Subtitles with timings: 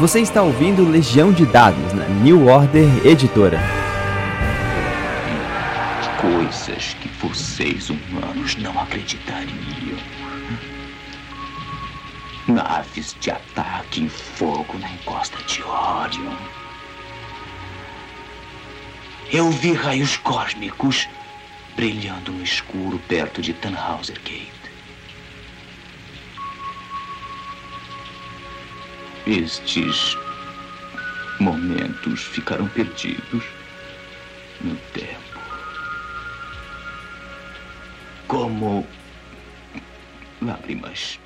[0.00, 3.60] Você está ouvindo Legião de Dados na New Order Editora.
[6.20, 9.96] Coisas que vocês humanos não acreditariam.
[12.48, 16.34] Naves de ataque em fogo na encosta de Orion.
[19.32, 21.08] Eu vi raios cósmicos
[21.76, 24.53] brilhando no escuro perto de Tannhauser Gate.
[29.26, 30.18] Estes
[31.40, 33.42] momentos ficaram perdidos
[34.60, 35.40] no tempo.
[38.28, 38.86] Como
[40.42, 41.18] lágrimas.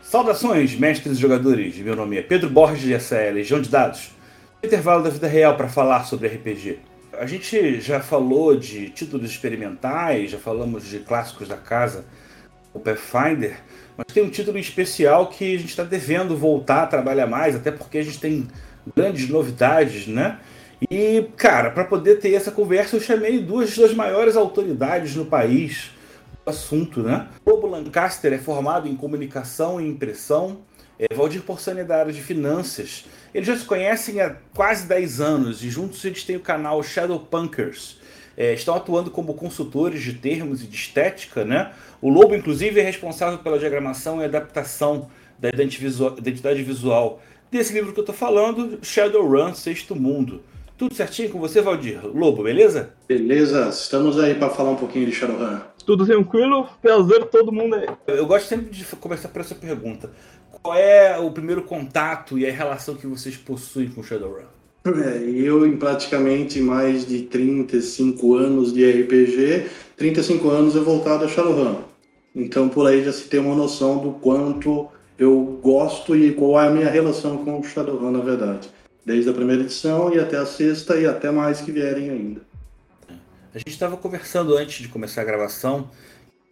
[0.00, 1.76] Saudações, mestres e jogadores.
[1.78, 4.10] Meu nome é Pedro Borges e essa é Legião de Dados.
[4.62, 6.78] Intervalo da vida real para falar sobre RPG.
[7.18, 12.04] A gente já falou de títulos experimentais, já falamos de clássicos da casa,
[12.76, 13.58] o Pathfinder,
[13.96, 17.70] mas tem um título especial que a gente está devendo voltar a trabalhar mais, até
[17.70, 18.46] porque a gente tem
[18.94, 20.38] grandes novidades, né?
[20.90, 25.90] E, cara, para poder ter essa conversa, eu chamei duas das maiores autoridades no país
[26.44, 27.28] do assunto, né?
[27.44, 30.58] Bobo Lancaster é formado em comunicação e impressão,
[30.98, 33.04] é, Valdir Porçani é da área de finanças.
[33.34, 37.20] Eles já se conhecem há quase 10 anos e juntos eles têm o canal Shadow
[37.20, 37.98] Punkers.
[38.36, 41.72] É, estão atuando como consultores de termos e de estética, né?
[42.02, 47.20] O Lobo, inclusive, é responsável pela diagramação e adaptação da identidade visual
[47.50, 50.42] desse livro que eu estou falando, Shadowrun, Sexto Mundo.
[50.76, 52.00] Tudo certinho com você, Valdir?
[52.04, 52.90] Lobo, beleza?
[53.08, 55.60] Beleza, estamos aí para falar um pouquinho de Shadowrun.
[55.86, 56.68] Tudo tranquilo?
[56.82, 57.86] Prazer todo mundo aí.
[58.06, 60.10] Eu gosto sempre de começar por essa pergunta.
[60.60, 64.55] Qual é o primeiro contato e a relação que vocês possuem com Shadowrun?
[65.04, 69.66] É, eu, em praticamente mais de 35 anos de RPG,
[69.96, 71.82] 35 anos é voltado a Shadowrun.
[72.34, 74.88] Então, por aí já se tem uma noção do quanto
[75.18, 78.68] eu gosto e qual é a minha relação com o Shadowrun, na verdade.
[79.04, 82.40] Desde a primeira edição e até a sexta e até mais que vierem ainda.
[83.54, 85.88] A gente estava conversando antes de começar a gravação,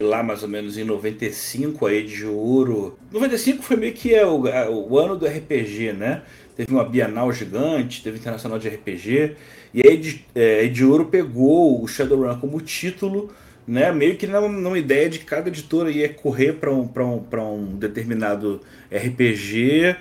[0.00, 2.98] lá mais ou menos em 95, aí de ouro.
[3.12, 4.42] 95 foi meio que é o,
[4.88, 6.22] o ano do RPG, né?
[6.56, 9.36] Teve uma Bienal gigante, teve Internacional de RPG,
[9.72, 13.32] e aí de, é, ouro pegou o Shadowrun como título
[13.66, 17.54] né, meio que numa, numa ideia de que cada editora ia correr para um, um,
[17.54, 18.60] um determinado
[18.92, 19.96] RPG.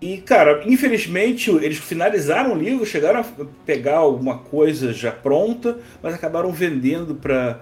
[0.00, 3.24] E, cara, infelizmente eles finalizaram o livro, chegaram a
[3.64, 7.60] pegar alguma coisa já pronta, mas acabaram vendendo para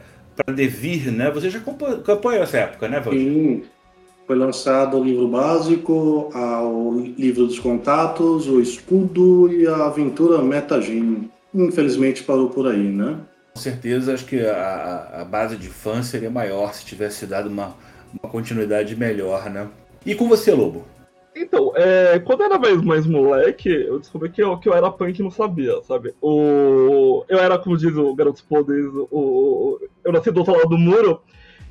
[0.52, 1.30] Devir, né?
[1.30, 3.32] Você já acompanhou essa época, né, Valdir?
[3.32, 3.62] Sim.
[4.32, 11.30] Foi lançado o livro básico, o livro dos contatos, o escudo e a aventura Metagin.
[11.54, 13.18] Infelizmente parou por aí, né?
[13.52, 17.76] Com certeza, acho que a, a base de fã seria maior se tivesse dado uma,
[18.22, 19.68] uma continuidade melhor, né?
[20.06, 20.86] E com você, Lobo?
[21.36, 24.90] Então, é, quando eu era mais, mais moleque, eu descobri que eu, que eu era
[24.90, 26.14] punk e não sabia, sabe?
[26.22, 30.78] O, eu era, como diz o Garotos Poderes, o, eu nasci do outro lado do
[30.78, 31.20] muro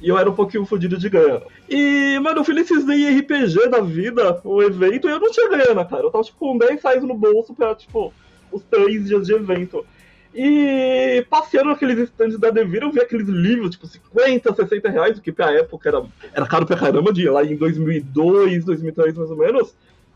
[0.01, 1.43] e eu era um pouquinho fodido de grana.
[1.69, 5.85] E, mano, eu fui nesses RPG da vida, o evento, e eu não tinha grana,
[5.85, 6.03] cara.
[6.03, 8.11] Eu tava, tipo, com 10 reais no bolso pra, tipo,
[8.51, 9.85] os três dias de evento.
[10.33, 15.21] E passeando naqueles estandes da Devir, eu vi aqueles livros, tipo, 50, 60 reais, o
[15.21, 19.37] que pra época era, era caro pra caramba, de lá em 2002, 2003 mais ou
[19.37, 19.75] menos.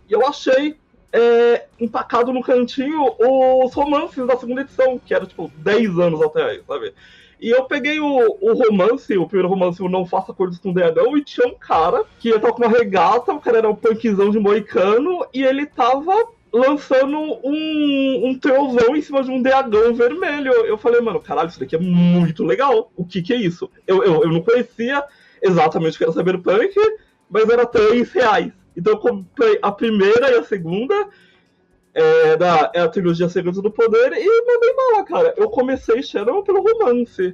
[0.10, 0.78] E eu achei
[1.12, 6.62] é, empacado no cantinho os romances da segunda edição, que era tipo 10 anos atrás,
[6.66, 6.94] sabe?
[7.40, 10.74] E eu peguei o, o romance, o primeiro romance, o Não Faça Acordos com o
[10.74, 14.30] Dragão, e tinha um cara que ia com uma regata, o cara era um punkzão
[14.30, 16.14] de moicano, e ele tava
[16.56, 20.54] lançando um, um trovão em cima de um dragão vermelho.
[20.54, 22.92] Eu falei, mano, caralho, isso daqui é muito legal.
[22.96, 23.70] O que que é isso?
[23.86, 25.04] Eu, eu, eu não conhecia
[25.42, 26.74] exatamente o que era Cyberpunk,
[27.30, 28.54] mas era 3 reais.
[28.76, 31.08] Então eu comprei a primeira e a segunda,
[31.96, 35.34] é, da, é a trilogia Segredos do Poder, e mandei bala, cara.
[35.38, 37.34] Eu comecei Shadow pelo romance.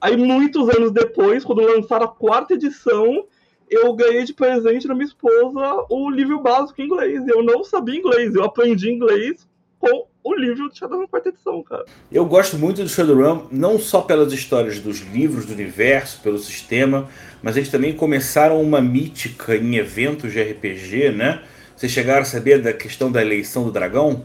[0.00, 3.24] Aí, muitos anos depois, quando lançaram a quarta edição,
[3.70, 7.26] eu ganhei de presente da minha esposa o livro básico em inglês.
[7.28, 9.48] Eu não sabia inglês, eu aprendi inglês
[9.78, 11.84] com o livro de Shadowrun quarta edição, cara.
[12.10, 17.08] Eu gosto muito do Shadowrun, não só pelas histórias dos livros, do universo, pelo sistema,
[17.40, 21.42] mas eles também começaram uma mítica em eventos de RPG, né?
[21.82, 24.22] Vocês chegaram a saber da questão da eleição do dragão?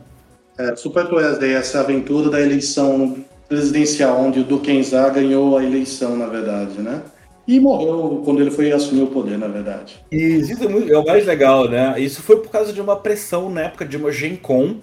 [0.60, 6.28] É, Super Tuesday, essa aventura da eleição presidencial, onde o Duquenzá ganhou a eleição, na
[6.28, 7.02] verdade, né?
[7.48, 9.96] E morreu quando ele foi assumir o poder, na verdade.
[10.12, 12.00] E isso é, muito, é o mais legal, né?
[12.00, 14.76] Isso foi por causa de uma pressão na época de uma Gen Con,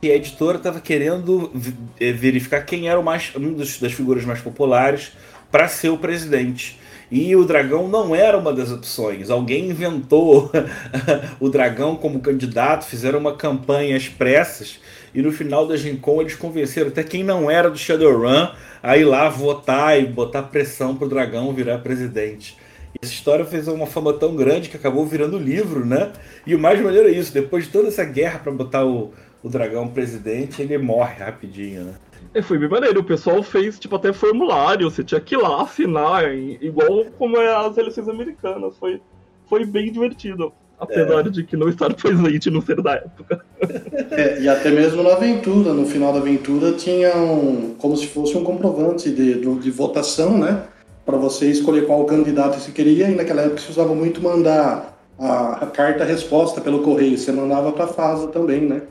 [0.00, 1.50] que a editora estava querendo
[1.98, 5.10] eh, verificar quem era o mais, um das figuras mais populares
[5.50, 6.78] para ser o presidente.
[7.10, 9.30] E o dragão não era uma das opções.
[9.30, 10.50] Alguém inventou
[11.38, 14.80] o dragão como candidato, fizeram uma campanha às pressas
[15.14, 18.48] e no final da Gen Con eles convenceram até quem não era do Shadowrun
[18.82, 22.56] a ir lá votar e botar pressão pro dragão virar presidente.
[23.00, 26.12] Essa história fez uma fama tão grande que acabou virando livro, né?
[26.46, 29.12] E o mais maneiro é isso, depois de toda essa guerra para botar o,
[29.42, 31.94] o dragão presidente, ele morre rapidinho, né?
[32.34, 33.00] É, foi bem maneiro.
[33.00, 34.90] O pessoal fez, tipo, até formulário.
[34.90, 38.76] Você tinha que ir lá assinar, igual como é as eleições americanas.
[38.76, 39.00] Foi,
[39.48, 40.52] foi bem divertido.
[40.78, 41.30] Apesar é.
[41.30, 43.44] de que não estar presente no ser da época.
[44.10, 48.36] É, e até mesmo na aventura, no final da aventura, tinha um, como se fosse
[48.36, 50.62] um comprovante de, de votação, né?
[51.04, 53.08] Para você escolher qual candidato você queria.
[53.08, 57.18] E naquela época se usava muito mandar a, a carta-resposta pelo correio.
[57.18, 58.82] Você mandava para a FASA também, né?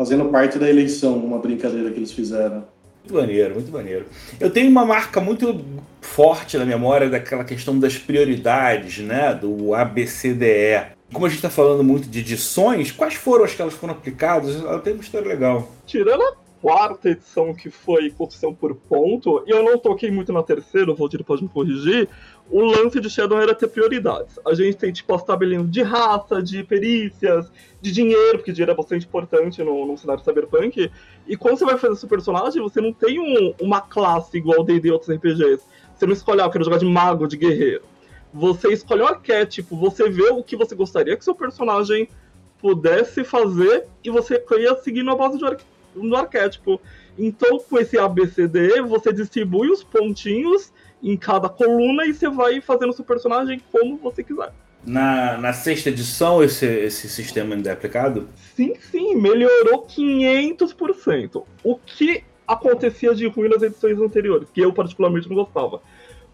[0.00, 2.64] Fazendo parte da eleição, uma brincadeira que eles fizeram.
[3.04, 4.06] Muito maneiro, muito maneiro.
[4.40, 5.62] Eu tenho uma marca muito
[6.00, 9.34] forte na memória daquela questão das prioridades, né?
[9.34, 10.96] Do ABCDE.
[11.12, 14.56] Como a gente está falando muito de edições, quais foram as que elas foram aplicadas?
[14.56, 15.70] Ela tem uma história legal.
[15.86, 16.32] Tirando a
[16.62, 20.94] quarta edição, que foi construção por ponto, e eu não toquei muito na terceira, o
[20.94, 22.08] Valdir pode me corrigir,
[22.50, 24.38] o lance de Shadow era ter prioridades.
[24.44, 27.50] A gente tem, tipo, as tabelinhas de raça, de perícias,
[27.80, 30.90] de dinheiro, porque dinheiro é bastante importante no, no cenário cyberpunk.
[31.28, 34.88] E quando você vai fazer seu personagem, você não tem um, uma classe igual D&D
[34.88, 35.62] e outros RPGs.
[35.94, 37.84] Você não escolhe, ah, eu quero jogar de mago, de guerreiro.
[38.34, 42.08] Você escolhe um arquétipo, você vê o que você gostaria que seu personagem
[42.60, 45.56] pudesse fazer e você ia seguindo a base do, ar,
[45.94, 46.80] do arquétipo.
[47.16, 52.90] Então, com esse ABCD, você distribui os pontinhos em cada coluna e você vai fazendo
[52.90, 54.52] o seu personagem como você quiser.
[54.84, 58.28] Na, na sexta edição, esse, esse sistema ainda é aplicado?
[58.54, 61.44] Sim, sim, melhorou 500%.
[61.62, 65.82] O que acontecia de ruim nas edições anteriores, que eu particularmente não gostava.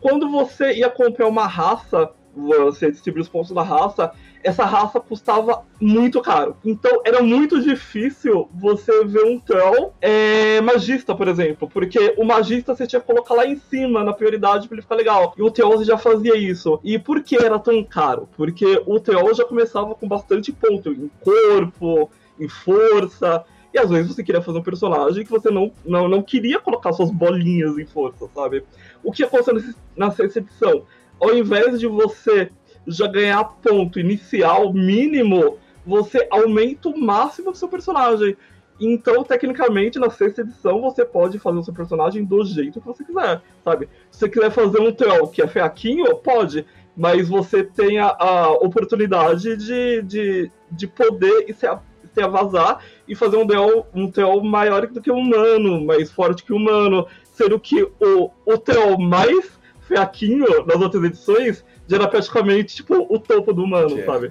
[0.01, 4.12] Quando você ia comprar uma raça, você distribui os pontos da raça,
[4.44, 6.56] essa raça custava muito caro.
[6.65, 11.69] Então era muito difícil você ver um troll é, magista, por exemplo.
[11.69, 14.94] Porque o magista você tinha que colocar lá em cima na prioridade para ele ficar
[14.94, 15.35] legal.
[15.37, 16.79] E o troll já fazia isso.
[16.85, 18.29] E por que era tão caro?
[18.37, 23.44] Porque o troll já começava com bastante ponto em corpo, em força.
[23.75, 26.93] E às vezes você queria fazer um personagem que você não, não, não queria colocar
[26.93, 28.65] suas bolinhas em força, sabe?
[29.05, 30.85] O que aconteceu na sexta edição?
[31.21, 32.51] Ao invés de você
[32.87, 38.37] já ganhar ponto inicial mínimo, você aumenta o máximo do seu personagem.
[38.79, 43.05] Então, tecnicamente, na sexta edição, você pode fazer o seu personagem do jeito que você
[43.05, 43.89] quiser, sabe?
[44.11, 48.51] Se você quiser fazer um troll que é feaquinho, pode, mas você tem a, a
[48.53, 51.67] oportunidade de, de, de poder se,
[52.13, 56.53] se vazar e fazer um troll, um maior do que um humano, mais forte que
[56.53, 62.77] o humano, sendo que o, o troll mais feaquinho nas outras edições já era praticamente
[62.77, 64.06] tipo o topo do humano, certo.
[64.06, 64.31] sabe?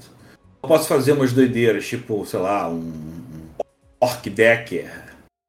[0.64, 2.92] Eu posso fazer umas doideiras, tipo, sei lá, um
[4.00, 4.90] Orc Decker.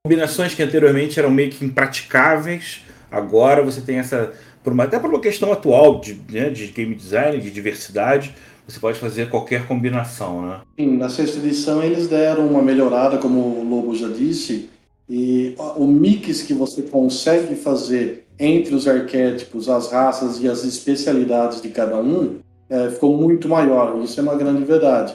[0.04, 4.32] Combinações que anteriormente eram meio que impraticáveis, agora você tem essa.
[4.62, 8.34] Por uma, até por uma questão atual de, né, de game design, de diversidade,
[8.66, 10.60] você pode fazer qualquer combinação, né?
[10.78, 14.68] Sim, na sexta edição eles deram uma melhorada, como o Lobo já disse,
[15.08, 21.60] e o mix que você consegue fazer entre os arquétipos, as raças e as especialidades
[21.60, 22.36] de cada um
[22.68, 23.98] é, ficou muito maior.
[24.02, 25.14] Isso é uma grande verdade.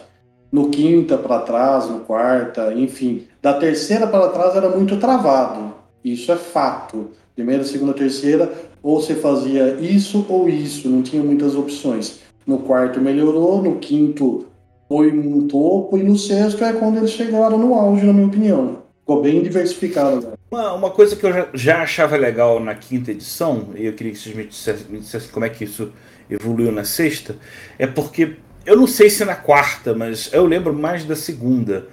[0.52, 5.74] No quinta para trás, no quarta, enfim, da terceira para trás era muito travado.
[6.04, 7.12] Isso é fato.
[7.36, 8.52] Primeira, segunda, terceira,
[8.84, 12.20] ou você fazia isso ou isso, não tinha muitas opções.
[12.46, 14.46] No quarto melhorou, no quinto
[14.90, 18.78] foi um topo e no sexto é quando eles chegaram no auge, na minha opinião.
[19.12, 20.22] Ficou bem diversificado.
[20.22, 20.34] Né?
[20.50, 24.14] Uma, uma coisa que eu já, já, achava legal na quinta edição, e eu queria
[24.14, 25.92] que vocês me dissessem, me dissessem como é que isso
[26.30, 27.36] evoluiu na sexta,
[27.78, 31.88] é porque eu não sei se na quarta, mas eu lembro mais da segunda.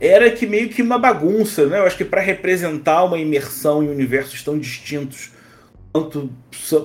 [0.00, 1.78] Era que meio que uma bagunça, né?
[1.78, 5.30] Eu acho que para representar uma imersão em universos tão distintos
[5.96, 6.30] quanto,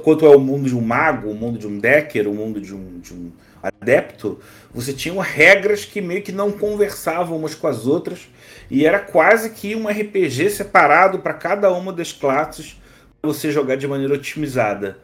[0.03, 2.73] quanto é o mundo de um mago, o mundo de um decker, o mundo de
[2.73, 4.39] um, de um adepto,
[4.73, 8.29] você tinha regras que meio que não conversavam umas com as outras
[8.69, 12.79] e era quase que um RPG separado para cada uma das classes
[13.21, 14.99] para você jogar de maneira otimizada.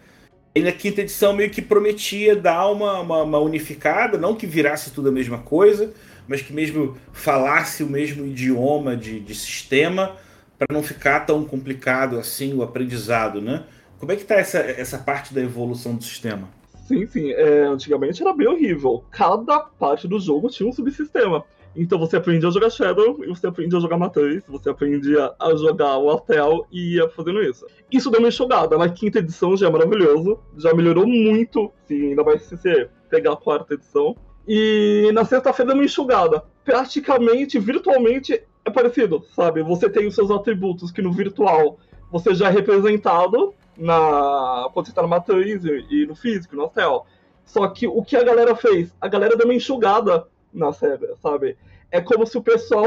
[0.56, 4.92] E na quinta edição meio que prometia dar uma, uma, uma unificada, não que virasse
[4.92, 5.94] tudo a mesma coisa,
[6.28, 10.16] mas que mesmo falasse o mesmo idioma de, de sistema
[10.58, 13.66] para não ficar tão complicado assim o aprendizado, né?
[14.00, 16.48] Como é que está essa, essa parte da evolução do sistema?
[16.88, 17.32] Sim, sim.
[17.32, 19.04] É, antigamente era bem horrível.
[19.12, 21.44] Cada parte do jogo tinha um subsistema.
[21.76, 25.98] Então você aprende a jogar Shadow você aprende a jogar Matheus, você aprende a, jogar
[25.98, 27.68] o Hotel e ia fazendo isso.
[27.92, 28.78] Isso deu uma enxugada.
[28.78, 33.34] Na quinta edição já é maravilhoso, já melhorou muito, sim, ainda mais se você pegar
[33.34, 34.16] a quarta edição.
[34.48, 36.44] E na sexta-feira deu uma enxugada.
[36.66, 39.62] Praticamente, virtualmente, é parecido, sabe?
[39.62, 41.78] Você tem os seus atributos que no virtual
[42.12, 47.06] você já é representado na quando você tá no Matheus e no físico, no Hotel.
[47.46, 48.94] Só que o que a galera fez?
[49.00, 51.58] A galera deu uma enxugada na série, sabe?
[51.90, 52.86] É como se o pessoal.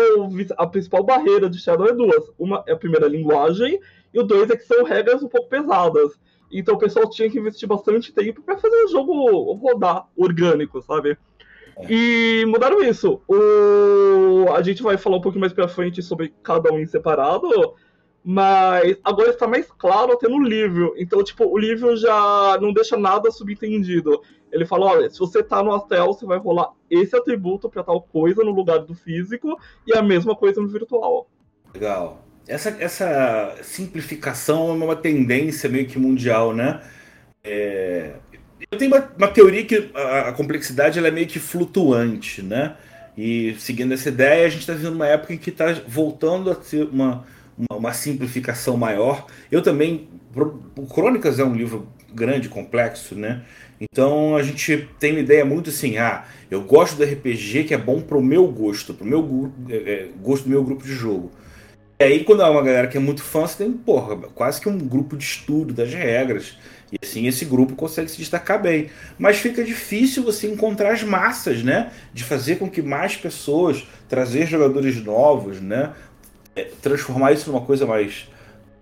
[0.59, 2.31] A principal barreira de Shadow é duas.
[2.39, 3.81] Uma é a primeira linguagem,
[4.13, 6.19] e o dois é que são regras um pouco pesadas.
[6.53, 11.17] Então o pessoal tinha que investir bastante tempo para fazer o jogo rodar orgânico, sabe?
[11.89, 13.23] E mudaram isso.
[13.27, 14.53] O...
[14.53, 17.49] A gente vai falar um pouquinho mais pra frente sobre cada um em separado.
[18.23, 20.95] Mas agora está mais claro até no livro.
[20.99, 24.21] Então, tipo, o livro já não deixa nada subentendido.
[24.53, 28.03] Ele fala, olha, se você tá no hotel, você vai rolar esse atributo para tal
[28.03, 31.29] coisa no lugar do físico e a mesma coisa no virtual.
[31.73, 32.25] Legal.
[32.47, 36.81] Essa, essa simplificação é uma tendência meio que mundial, né?
[37.43, 38.15] É...
[38.71, 42.77] Eu tenho uma, uma teoria que a, a complexidade é meio que flutuante, né?
[43.17, 46.55] E seguindo essa ideia, a gente está vivendo uma época em que está voltando a
[46.57, 47.25] ser uma
[47.69, 49.27] uma, uma simplificação maior.
[49.51, 50.09] Eu também.
[50.95, 53.43] Crônicas é um livro grande, complexo, né?
[53.81, 57.79] Então a gente tem uma ideia muito assim, ah, eu gosto do RPG que é
[57.79, 61.31] bom pro meu gosto, pro meu é, é, gosto do meu grupo de jogo.
[61.99, 64.69] E aí quando é uma galera que é muito fã, você tem, porra, quase que
[64.69, 66.59] um grupo de estudo das regras.
[66.93, 68.91] E assim esse grupo consegue se destacar bem.
[69.19, 71.93] Mas fica difícil você encontrar as massas, né?
[72.13, 75.93] De fazer com que mais pessoas, trazer jogadores novos, né?
[76.61, 78.29] É, transformar isso numa coisa mais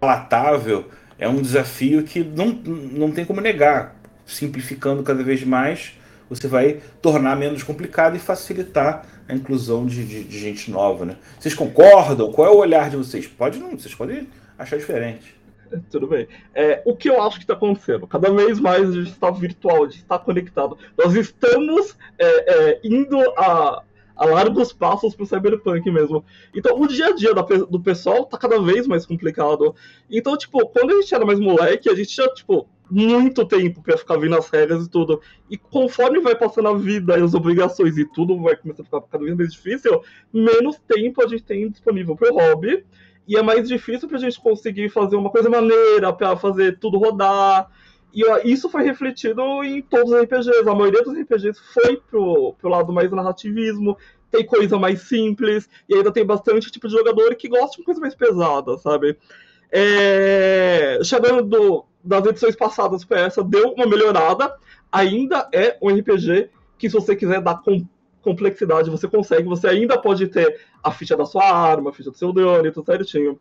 [0.00, 0.86] palatável
[1.18, 3.94] é um desafio que não, não tem como negar.
[4.26, 5.92] Simplificando cada vez mais,
[6.28, 11.04] você vai tornar menos complicado e facilitar a inclusão de, de, de gente nova.
[11.04, 11.16] Né?
[11.38, 12.32] Vocês concordam?
[12.32, 13.26] Qual é o olhar de vocês?
[13.26, 15.36] Pode não, vocês podem achar diferente.
[15.90, 16.26] Tudo bem.
[16.54, 18.06] É, o que eu acho que está acontecendo?
[18.06, 20.76] Cada vez mais a gente está virtual, a gente está conectado.
[20.96, 23.82] Nós estamos é, é, indo a,
[24.18, 26.24] a largos passos pro cyberpunk mesmo.
[26.54, 29.74] Então o dia a dia do pessoal tá cada vez mais complicado.
[30.10, 33.96] Então, tipo, quando a gente era mais moleque, a gente tinha, tipo, muito tempo para
[33.96, 35.20] ficar vendo as regras e tudo.
[35.48, 39.00] E conforme vai passando a vida e as obrigações e tudo vai começando a ficar
[39.02, 42.84] cada vez mais difícil, menos tempo a gente tem disponível pro hobby.
[43.26, 47.70] E é mais difícil pra gente conseguir fazer uma coisa maneira, para fazer tudo rodar.
[48.12, 50.68] E isso foi refletido em todos os RPGs.
[50.68, 53.96] A maioria dos RPGs foi pro, pro lado mais narrativismo,
[54.30, 58.00] tem coisa mais simples, e ainda tem bastante tipo de jogador que gosta de coisa
[58.00, 59.16] mais pesada, sabe?
[59.70, 60.98] É...
[61.02, 64.54] Chegando do, das edições passadas para essa, deu uma melhorada.
[64.90, 67.86] Ainda é um RPG que, se você quiser dar com
[68.22, 69.48] complexidade, você consegue.
[69.48, 72.86] Você ainda pode ter a ficha da sua arma, a ficha do seu drone, tudo
[72.86, 73.38] certinho.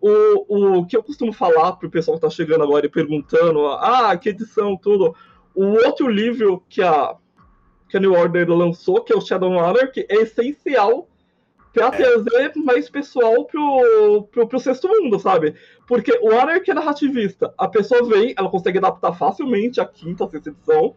[0.00, 4.16] O, o que eu costumo falar pro pessoal que tá chegando agora e perguntando, ah,
[4.16, 5.14] que edição, tudo.
[5.54, 7.16] O outro livro que a,
[7.88, 11.08] que a New Order lançou, que é o Shadow Monarch, é essencial
[11.72, 11.90] para é.
[11.90, 15.54] trazer mais pessoal pro, pro, pro sexto mundo, sabe?
[15.86, 17.52] Porque o Anarchy é narrativista.
[17.56, 20.94] A pessoa vem, ela consegue adaptar facilmente a quinta, a sexta edição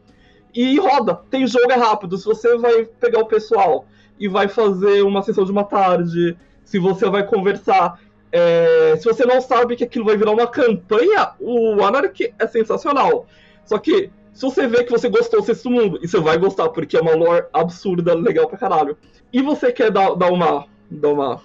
[0.54, 1.16] e roda.
[1.30, 2.18] Tem jogo é rápido.
[2.18, 3.86] Se você vai pegar o pessoal
[4.20, 8.00] e vai fazer uma sessão de uma tarde, se você vai conversar
[8.32, 13.28] é, se você não sabe que aquilo vai virar uma campanha, o Anarchy é sensacional.
[13.66, 16.70] Só que, se você vê que você gostou do Sexto Mundo, e você vai gostar,
[16.70, 18.98] porque é uma lore absurda, legal pra caralho,
[19.34, 20.66] e você quer dar, dar uma.
[20.90, 21.42] dar uma.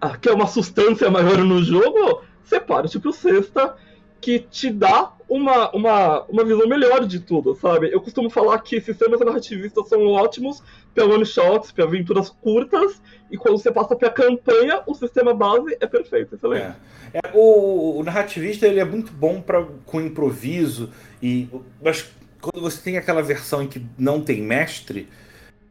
[0.00, 3.76] Ah, quer uma substância maior no jogo, separe tipo o Sexta,
[4.20, 7.92] que te dá uma, uma, uma visão melhor de tudo, sabe?
[7.92, 10.62] Eu costumo falar que sistemas narrativistas são ótimos
[10.94, 15.86] para one-shots, para aventuras curtas, e quando você passa para campanha, o sistema base é
[15.86, 16.74] perfeito, excelente.
[17.12, 17.20] É.
[17.24, 20.90] É, o, o, narrativista ele é muito bom pra, com improviso,
[21.22, 21.48] e
[21.82, 25.08] mas quando você tem aquela versão em que não tem mestre,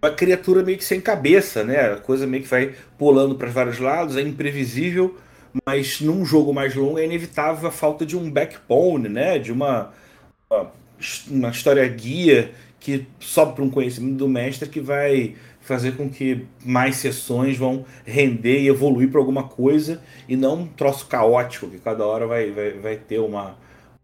[0.01, 1.93] a criatura meio que sem cabeça, né?
[1.93, 5.17] A coisa meio que vai pulando para vários lados, é imprevisível
[5.65, 9.39] mas num jogo mais longo é inevitável a falta de um backbone, né?
[9.39, 9.93] De uma,
[11.29, 16.45] uma história guia que sobe para um conhecimento do mestre que vai fazer com que
[16.63, 21.77] mais sessões vão render e evoluir para alguma coisa e não um troço caótico que
[21.77, 23.57] cada hora vai, vai, vai ter uma,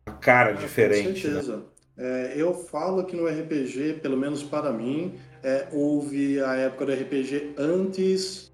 [0.06, 1.22] uma cara é, diferente.
[1.22, 1.34] Com né?
[1.34, 1.58] certeza.
[1.58, 1.64] Né?
[1.96, 6.94] É, eu falo que no RPG, pelo menos para mim, é, houve a época do
[6.94, 8.52] RPG antes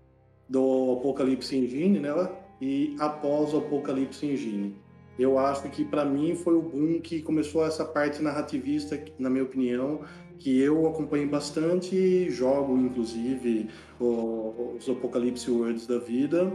[0.48, 2.12] do Apocalipse Engine, né?
[2.62, 4.76] E após o Apocalipse Engine.
[5.18, 9.44] Eu acho que para mim foi o boom que começou essa parte narrativista, na minha
[9.44, 10.02] opinião,
[10.38, 16.50] que eu acompanho bastante, jogo inclusive os Apocalypse Worlds da vida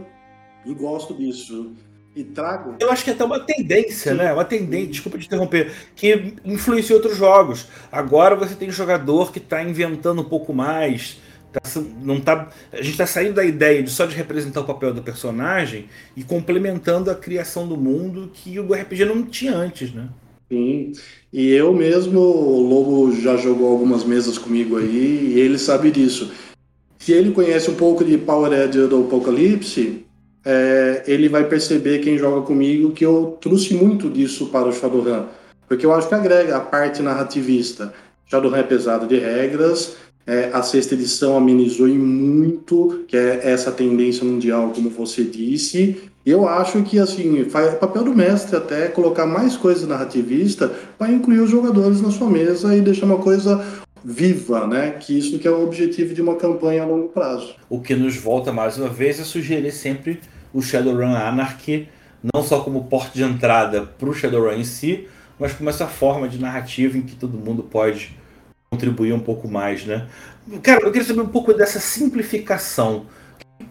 [0.65, 1.73] e gosto disso.
[2.15, 2.77] E trago.
[2.79, 4.17] Eu acho que é até uma tendência, Sim.
[4.17, 4.31] né?
[4.31, 7.67] Uma tendência, desculpa te interromper, que influencia outros jogos.
[7.91, 11.19] Agora você tem jogador que está inventando um pouco mais.
[11.55, 14.93] Tá, não tá, a gente está saindo da ideia de só de representar o papel
[14.93, 15.85] do personagem
[16.15, 20.09] e complementando a criação do mundo que o RPG não tinha antes, né?
[20.51, 20.91] Sim,
[21.31, 26.31] e eu mesmo, o Lobo já jogou algumas mesas comigo aí, e ele sabe disso.
[26.99, 30.05] Se ele conhece um pouco de Power Edge do Apocalipse,
[30.43, 35.25] é, ele vai perceber, quem joga comigo, que eu trouxe muito disso para o Shadowrun.
[35.67, 37.93] Porque eu acho que agrega a parte narrativista.
[38.27, 39.95] Shadowrun é pesado de regras,
[40.27, 45.97] é, a sexta edição amenizou em muito, que é essa tendência mundial, como você disse,
[46.25, 51.39] eu acho que assim faz papel do mestre até colocar mais coisa narrativista para incluir
[51.41, 53.63] os jogadores na sua mesa e deixar uma coisa
[54.03, 54.91] viva, né?
[54.99, 57.55] Que isso que é o objetivo de uma campanha a longo prazo.
[57.69, 60.19] O que nos volta mais uma vez a sugerir sempre
[60.51, 61.87] o Shadowrun Anarchy,
[62.33, 65.07] não só como porta de entrada para o Shadowrun em si,
[65.39, 68.15] mas como essa forma de narrativa em que todo mundo pode
[68.69, 70.07] contribuir um pouco mais, né?
[70.61, 73.05] Cara, eu queria saber um pouco dessa simplificação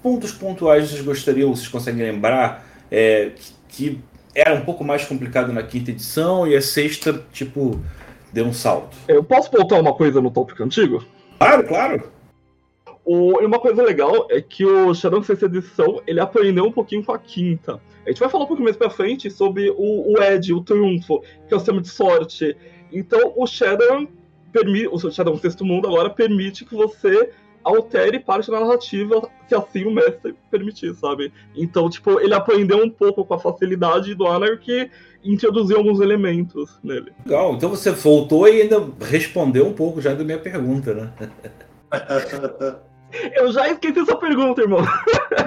[0.03, 3.33] pontos pontuais vocês gostariam, vocês conseguem lembrar, é,
[3.69, 4.01] que
[4.35, 7.81] era um pouco mais complicado na quinta edição e a sexta, tipo,
[8.33, 8.97] deu um salto?
[9.09, 11.05] Eu posso voltar uma coisa no tópico antigo?
[11.39, 12.11] Claro, claro.
[13.05, 17.05] O, e uma coisa legal é que o Shadow sexta edição, ele aprendeu um pouquinho
[17.05, 17.81] com a quinta.
[18.05, 21.23] A gente vai falar um pouco mais pra frente sobre o, o Ed, o Triunfo,
[21.47, 22.57] que é o sistema de sorte.
[22.93, 24.07] Então, o Shadow
[24.55, 27.31] permite, o Shadow Sexto Mundo agora permite que você
[27.65, 31.33] altere parte da narrativa se assim o mestre permitir, sabe?
[31.57, 34.91] Então, tipo, ele aprendeu um pouco com a facilidade do Anarchy
[35.25, 37.11] e introduziu alguns elementos nele.
[37.27, 41.13] Legal, então você voltou e ainda respondeu um pouco já da minha pergunta, né?
[43.37, 44.85] Eu já esqueci essa pergunta, irmão.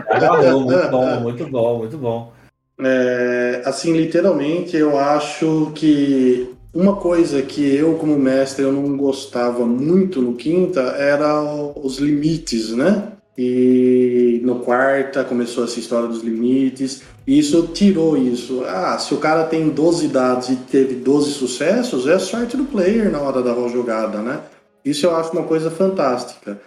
[0.09, 2.33] Ah, muito bom, muito bom, muito bom.
[2.79, 9.65] É, assim, literalmente, eu acho que uma coisa que eu, como mestre, eu não gostava
[9.65, 11.41] muito no quinta era
[11.75, 13.13] os limites, né?
[13.35, 17.01] E no quarta começou essa história dos limites.
[17.25, 18.63] E isso tirou isso.
[18.67, 23.11] Ah, se o cara tem 12 dados e teve 12 sucessos, é sorte do player
[23.11, 24.39] na hora da jogada, né?
[24.85, 26.61] Isso eu acho uma coisa fantástica.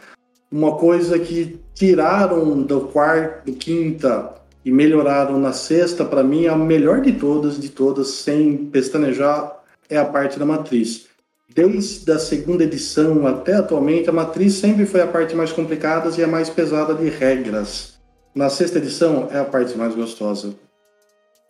[0.50, 6.48] Uma coisa que tiraram do quarto, do quinta e melhoraram na sexta, para mim, é
[6.48, 9.59] a melhor de todas, de todas, sem pestanejar,
[9.90, 11.06] é a parte da matriz.
[11.52, 16.22] Desde a segunda edição até atualmente, a matriz sempre foi a parte mais complicada e
[16.22, 17.98] a mais pesada de regras.
[18.32, 20.54] Na sexta edição é a parte mais gostosa.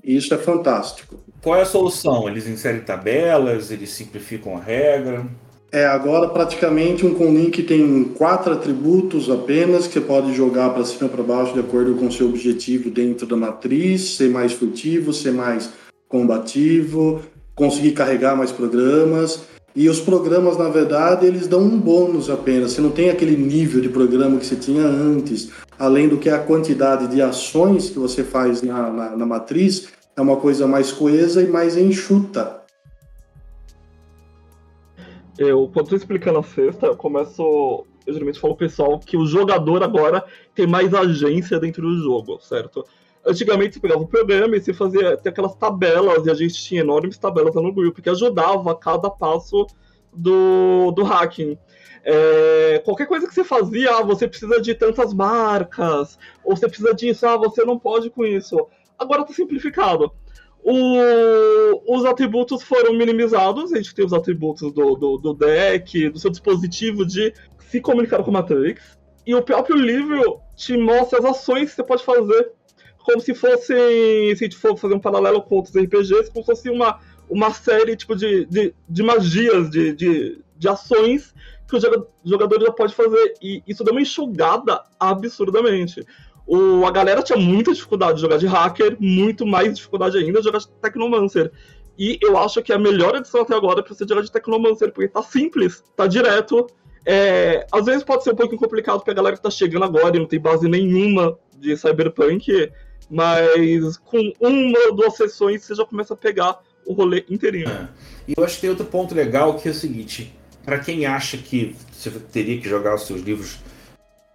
[0.02, 1.22] E isso é fantástico.
[1.42, 2.26] Qual é a solução?
[2.26, 5.26] Eles inserem tabelas, eles simplificam a regra?
[5.70, 11.08] É, agora praticamente um Conlink tem quatro atributos apenas que você pode jogar para cima
[11.08, 15.30] para baixo de acordo com o seu objetivo dentro da matriz, ser mais furtivo, ser
[15.30, 15.70] mais
[16.08, 17.22] combativo,
[17.60, 19.44] conseguir carregar mais programas.
[19.76, 22.72] E os programas, na verdade, eles dão um bônus apenas.
[22.72, 25.50] Você não tem aquele nível de programa que você tinha antes.
[25.78, 30.20] Além do que a quantidade de ações que você faz na, na, na matriz é
[30.22, 32.62] uma coisa mais coesa e mais enxuta.
[35.38, 37.84] Eu, quando estou explicando a sexta, eu começo.
[38.06, 42.40] Eu geralmente falo pro pessoal que o jogador agora tem mais agência dentro do jogo,
[42.40, 42.84] certo?
[43.24, 46.80] Antigamente você pegava o programa e você fazia até aquelas tabelas, e a gente tinha
[46.80, 49.66] enormes tabelas no grupo que ajudava a cada passo
[50.12, 51.58] do, do hacking.
[52.02, 56.94] É, qualquer coisa que você fazia, ah, você precisa de tantas marcas, ou você precisa
[56.94, 58.56] disso, ah, você não pode com isso.
[58.98, 60.10] Agora está simplificado.
[60.62, 66.18] O, os atributos foram minimizados, a gente tem os atributos do, do, do, deck, do
[66.18, 71.24] seu dispositivo de se comunicar com a Matrix, e o próprio livro te mostra as
[71.24, 72.52] ações que você pode fazer
[73.04, 76.52] como se fosse, se a gente for fazer um paralelo com outros RPGs, como se
[76.52, 81.34] fosse uma, uma série tipo, de, de, de magias, de, de, de ações
[81.68, 81.80] que o
[82.24, 83.34] jogador já pode fazer.
[83.40, 86.04] E isso deu uma enxugada absurdamente.
[86.46, 90.44] O, a galera tinha muita dificuldade de jogar de hacker, muito mais dificuldade ainda de
[90.44, 91.52] jogar de Technomancer.
[91.96, 94.90] E eu acho que é a melhor edição até agora para você jogar de Technomancer,
[94.92, 96.66] porque tá simples, tá direto.
[97.06, 100.18] É, às vezes pode ser um pouco complicado pra galera que tá chegando agora e
[100.18, 102.70] não tem base nenhuma de Cyberpunk
[103.10, 107.68] mas com uma ou duas sessões você já começa a pegar o rolê inteirinho.
[107.68, 107.88] É.
[108.28, 110.32] E eu acho que tem outro ponto legal que é o seguinte:
[110.64, 113.58] para quem acha que você teria que jogar os seus livros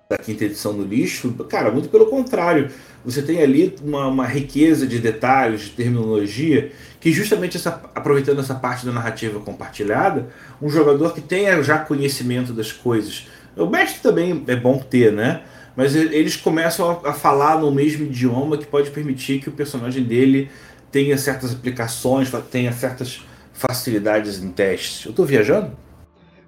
[0.10, 2.70] da quinta edição no lixo, cara, muito pelo contrário.
[3.04, 8.54] você tem ali uma, uma riqueza de detalhes, de terminologia, que justamente essa, aproveitando essa
[8.54, 10.30] parte da narrativa compartilhada,
[10.62, 13.28] um jogador que tenha já conhecimento das coisas.
[13.56, 15.42] O mestre também é bom ter, né?
[15.76, 20.04] Mas eles começam a, a falar no mesmo idioma que pode permitir que o personagem
[20.04, 20.50] dele
[20.92, 25.06] tenha certas aplicações, tenha certas facilidades em testes.
[25.06, 25.76] Eu estou viajando?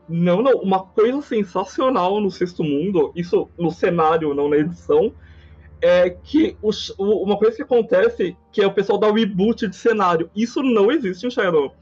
[0.08, 0.54] Não, não.
[0.60, 5.14] Uma coisa sensacional no Sexto Mundo, isso no cenário, não na edição,
[5.82, 9.76] é que os, uma coisa que acontece que é o pessoal dá o reboot de
[9.76, 10.30] cenário.
[10.36, 11.74] Isso não existe em Shadow.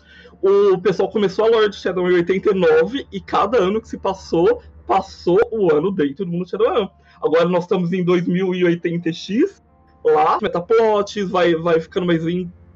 [0.42, 4.62] O pessoal começou a lore de Shadow em 89 e cada ano que se passou,
[4.86, 6.88] passou o ano dentro do mundo Shadowrun.
[7.22, 9.62] Agora nós estamos em 2080x,
[10.04, 12.24] lá, metaplots, vai, vai ficando mais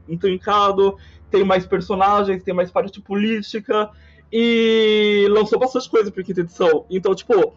[0.08, 0.98] intrincado,
[1.30, 3.90] tem mais personagens, tem mais parte política,
[4.32, 6.86] e lançou bastante coisa para quinta edição.
[6.90, 7.54] Então, tipo,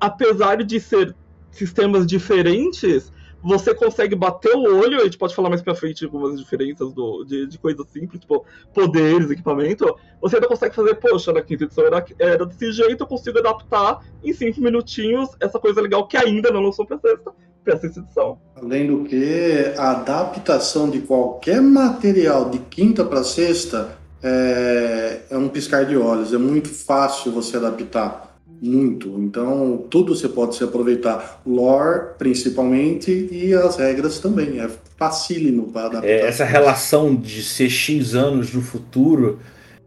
[0.00, 1.14] apesar de ser
[1.50, 3.12] sistemas diferentes,
[3.46, 7.22] você consegue bater o olho, a gente pode falar mais pra frente algumas diferenças do,
[7.24, 11.84] de, de coisas simples, tipo poderes, equipamento, você ainda consegue fazer, poxa, na quinta edição
[11.86, 16.50] era, era desse jeito, eu consigo adaptar em cinco minutinhos essa coisa legal que ainda
[16.50, 17.32] não lançou pra sexta,
[17.62, 18.38] pra sexta edição.
[18.56, 25.48] Além do que, a adaptação de qualquer material de quinta para sexta é, é um
[25.48, 29.08] piscar de olhos, é muito fácil você adaptar muito.
[29.18, 31.40] Então, tudo você pode se aproveitar.
[31.46, 34.60] Lore, principalmente, e as regras também.
[34.60, 36.08] É facílimo para adaptar.
[36.08, 39.38] É, essa relação de ser X anos no futuro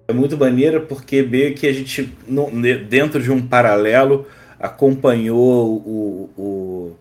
[0.07, 2.13] é muito maneira porque meio que a gente,
[2.87, 4.25] dentro de um paralelo,
[4.59, 6.91] acompanhou o, o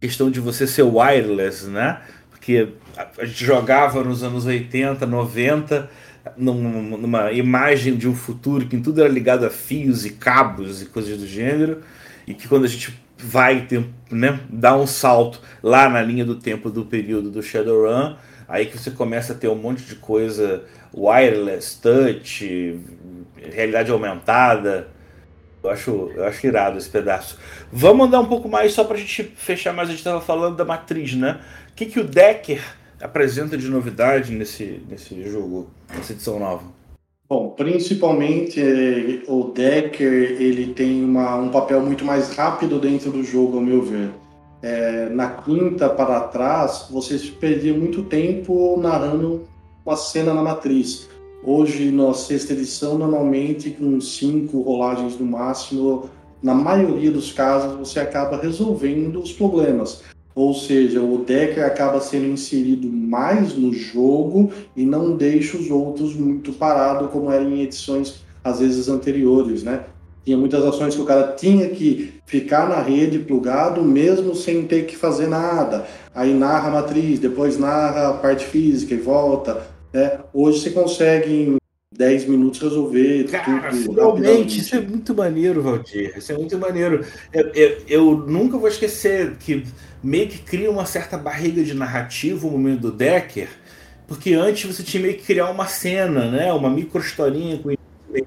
[0.00, 2.00] questão de você ser wireless, né?
[2.48, 5.90] Porque a gente jogava nos anos 80, 90
[6.34, 11.18] numa imagem de um futuro que tudo era ligado a fios e cabos e coisas
[11.18, 11.82] do gênero,
[12.26, 13.66] e que quando a gente vai
[14.10, 18.16] né, dar um salto lá na linha do tempo do período do Shadowrun,
[18.48, 22.80] aí que você começa a ter um monte de coisa wireless, touch,
[23.42, 24.88] realidade aumentada.
[25.62, 27.36] Eu acho, eu acho irado esse pedaço.
[27.70, 29.88] Vamos andar um pouco mais só para a gente fechar mais.
[29.88, 31.40] A gente estava falando da matriz, né?
[31.78, 32.60] Que, que o Decker
[33.00, 36.64] apresenta de novidade nesse, nesse jogo, nessa edição nova?
[37.28, 40.12] Bom, principalmente eh, o Decker
[40.42, 44.10] ele tem uma, um papel muito mais rápido dentro do jogo, ao meu ver.
[44.60, 49.44] É, na quinta para trás, você perdia muito tempo narrando
[49.86, 51.08] uma cena na matriz.
[51.44, 56.10] Hoje, na sexta edição, normalmente com cinco rolagens no máximo,
[56.42, 60.02] na maioria dos casos, você acaba resolvendo os problemas.
[60.38, 66.14] Ou seja, o Decker acaba sendo inserido mais no jogo e não deixa os outros
[66.14, 69.86] muito parado, como era em edições às vezes anteriores, né?
[70.24, 74.86] Tinha muitas ações que o cara tinha que ficar na rede plugado mesmo sem ter
[74.86, 75.88] que fazer nada.
[76.14, 79.66] Aí narra a matriz, depois narra a parte física e volta.
[79.92, 80.20] Né?
[80.32, 81.56] Hoje você consegue em
[81.98, 83.82] 10 minutos resolver Cara, tudo.
[83.82, 86.16] Finalmente, isso é muito maneiro, Valdir.
[86.16, 87.04] Isso é muito maneiro.
[87.32, 89.64] Eu, eu, eu nunca vou esquecer que
[90.00, 93.48] meio que cria uma certa barriga de narrativa o momento do Decker,
[94.06, 96.52] porque antes você tinha meio que criar uma cena, né?
[96.52, 97.76] Uma micro historinha com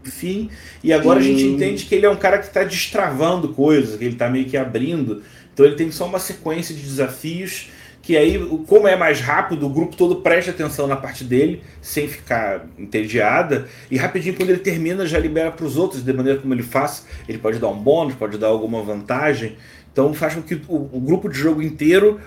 [0.03, 0.49] fim,
[0.83, 1.25] e agora Sim.
[1.25, 4.29] a gente entende que ele é um cara que está destravando coisas, que ele está
[4.29, 5.23] meio que abrindo.
[5.53, 7.69] Então ele tem só uma sequência de desafios
[8.01, 12.07] que aí, como é mais rápido, o grupo todo presta atenção na parte dele, sem
[12.07, 16.53] ficar entediada, e rapidinho, quando ele termina, já libera para os outros, de maneira como
[16.53, 17.05] ele faz.
[17.29, 19.55] Ele pode dar um bônus, pode dar alguma vantagem.
[19.91, 22.19] Então faz com que o, o grupo de jogo inteiro,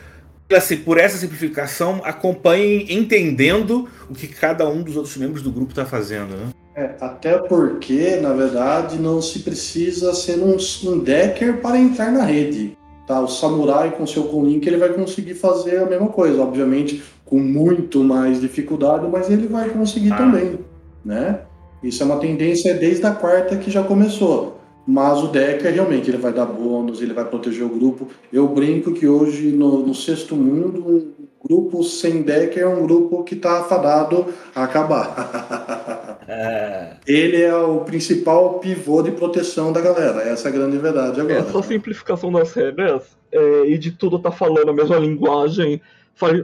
[0.52, 5.72] assim, por essa simplificação, acompanhe entendendo o que cada um dos outros membros do grupo
[5.72, 6.36] está fazendo.
[6.36, 6.50] Né?
[6.76, 12.24] É, até porque, na verdade, não se precisa ser um, um decker para entrar na
[12.24, 12.76] rede.
[13.06, 13.20] Tá?
[13.20, 18.04] O samurai com seu Kunlink ele vai conseguir fazer a mesma coisa, obviamente com muito
[18.04, 20.16] mais dificuldade, mas ele vai conseguir ah.
[20.16, 20.58] também,
[21.04, 21.40] né?
[21.82, 24.58] Isso é uma tendência desde a quarta que já começou.
[24.86, 28.08] Mas o Decker realmente ele vai dar bônus, ele vai proteger o grupo.
[28.32, 33.22] Eu brinco que hoje no, no sexto mundo, um grupo sem Decker é um grupo
[33.24, 35.82] que está afadado a acabar.
[36.26, 36.96] É.
[37.06, 40.22] Ele é o principal pivô de proteção da galera.
[40.22, 41.40] Essa é a grande verdade agora.
[41.40, 45.80] Essa simplificação das regras é, e de tudo tá falando a mesma linguagem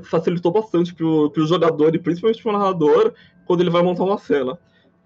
[0.02, 3.12] facilitou bastante pro, pro jogador e principalmente pro narrador
[3.46, 4.58] quando ele vai montar uma cena.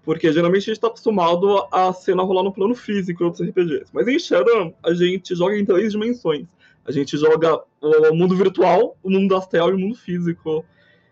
[0.03, 3.85] Porque geralmente a gente está acostumado a cena rolar no plano físico em outros RPGs.
[3.93, 6.45] Mas em Shadow a gente joga em três dimensões.
[6.85, 10.63] A gente joga o mundo virtual, o mundo astral e o mundo físico.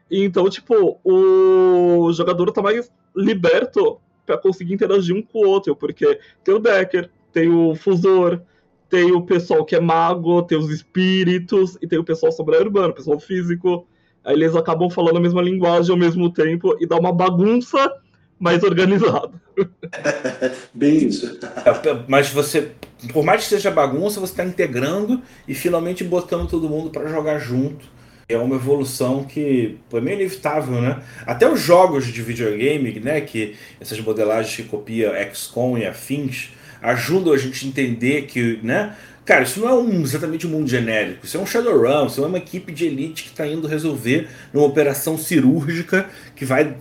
[0.10, 5.76] E então, tipo, o jogador tá mais liberto para conseguir interagir um com o outro,
[5.76, 8.42] porque tem o Decker, tem o Fusor,
[8.90, 12.94] tem o pessoal que é mago, tem os espíritos, e tem o pessoal sobre-urbano, o
[12.94, 13.88] pessoal físico.
[14.24, 17.92] Aí eles acabam falando a mesma linguagem ao mesmo tempo e dá uma bagunça
[18.40, 19.32] mais organizada.
[20.74, 21.40] Bem isso.
[21.66, 22.72] É, mas você,
[23.12, 27.40] por mais que seja bagunça, você está integrando e finalmente botando todo mundo para jogar
[27.40, 27.86] junto.
[28.34, 31.02] É uma evolução que é meio inevitável, né?
[31.26, 33.22] Até os jogos de videogame, né?
[33.22, 36.50] Que essas modelagens que copia XCOM e afins
[36.82, 38.96] ajudam a gente a entender que, né?
[39.26, 41.26] Cara, isso não é um, exatamente um mundo genérico.
[41.26, 44.66] Isso é um Shadowrun, isso é uma equipe de elite que está indo resolver uma
[44.66, 46.76] operação cirúrgica que vai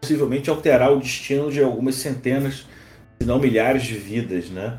[0.00, 2.66] possivelmente alterar o destino de algumas centenas,
[3.20, 4.78] se não milhares de vidas, né?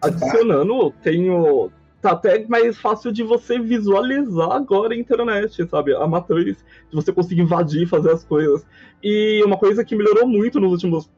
[0.00, 1.70] Adicionando, tenho.
[2.02, 5.94] Tá até mais fácil de você visualizar agora a internet, sabe?
[5.94, 6.56] A matriz,
[6.90, 8.66] de você conseguir invadir, fazer as coisas.
[9.00, 11.08] E uma coisa que melhorou muito nos últimos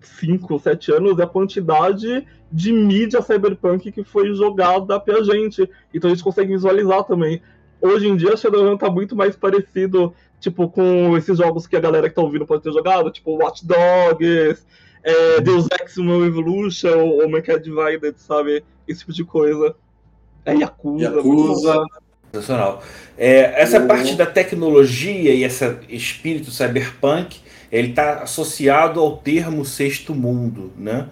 [0.00, 5.68] 5, 7 anos é a quantidade de mídia cyberpunk que foi jogada pra gente.
[5.92, 7.42] Então a gente consegue visualizar também.
[7.80, 12.08] Hoje em dia, Shadowrun tá muito mais parecido, tipo, com esses jogos que a galera
[12.08, 14.64] que tá ouvindo pode ter jogado, tipo Watch Dogs,
[15.02, 18.64] é, Deus Ex Evolution, ou Mankind Divided, sabe?
[18.86, 19.74] Esse tipo de coisa.
[20.48, 21.04] É Yakuza.
[21.04, 21.86] Yakuza.
[22.32, 22.82] Sensacional.
[23.16, 27.38] É, essa parte da tecnologia e esse espírito cyberpunk,
[27.72, 31.08] ele está associado ao termo sexto mundo, né?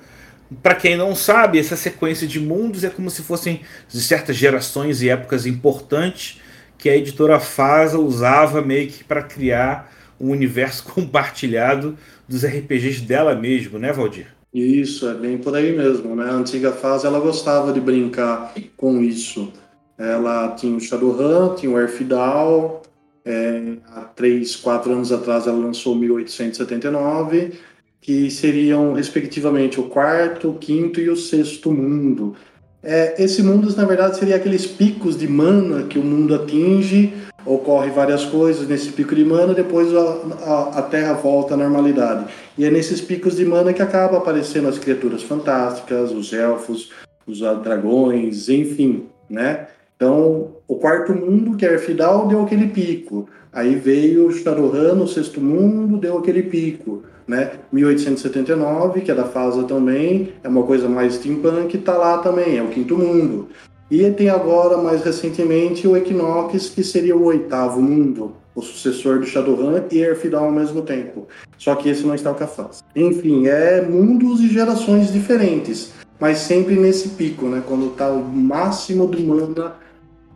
[0.62, 5.02] Para quem não sabe, essa sequência de mundos é como se fossem de certas gerações
[5.02, 6.40] e épocas importantes
[6.78, 13.34] que a editora Fasa usava meio que para criar um universo compartilhado dos RPGs dela
[13.34, 14.35] mesmo, né, Valdir?
[14.52, 16.30] Isso, é bem por aí mesmo, né?
[16.30, 19.52] A antiga Fase ela gostava de brincar com isso.
[19.98, 22.80] Ela tinha o Shadowrun, tinha o Earthdown,
[23.24, 27.54] é, há três, quatro anos atrás ela lançou 1879,
[28.00, 32.36] que seriam respectivamente o quarto, o quinto e o sexto mundo.
[32.82, 37.12] É, esse mundo, na verdade, seria aqueles picos de mana que o mundo atinge,
[37.46, 40.00] ocorre várias coisas nesse pico de mana, depois a,
[40.44, 42.26] a, a, Terra volta à normalidade.
[42.58, 46.90] E é nesses picos de mana que acaba aparecendo as criaturas fantásticas, os elfos,
[47.26, 49.68] os dragões, enfim, né?
[49.96, 53.28] Então, o quarto mundo, que é Erfidal, deu aquele pico.
[53.52, 57.52] Aí veio Shadowrun, o sexto mundo, deu aquele pico né?
[57.72, 62.62] 1879, que é da FASA também, é uma coisa mais steampunk, tá lá também, é
[62.62, 63.48] o quinto mundo.
[63.90, 69.26] E tem agora, mais recentemente, o Equinox, que seria o oitavo mundo, o sucessor do
[69.26, 71.28] Shadowrun e Earthdown ao mesmo tempo.
[71.56, 72.82] Só que esse não está com a FASA.
[72.96, 77.62] Enfim, é mundos e gerações diferentes, mas sempre nesse pico, né?
[77.64, 79.76] Quando está o máximo do mana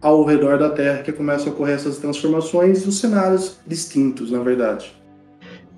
[0.00, 4.40] ao redor da Terra que começam a ocorrer essas transformações e os cenários distintos, na
[4.40, 5.00] verdade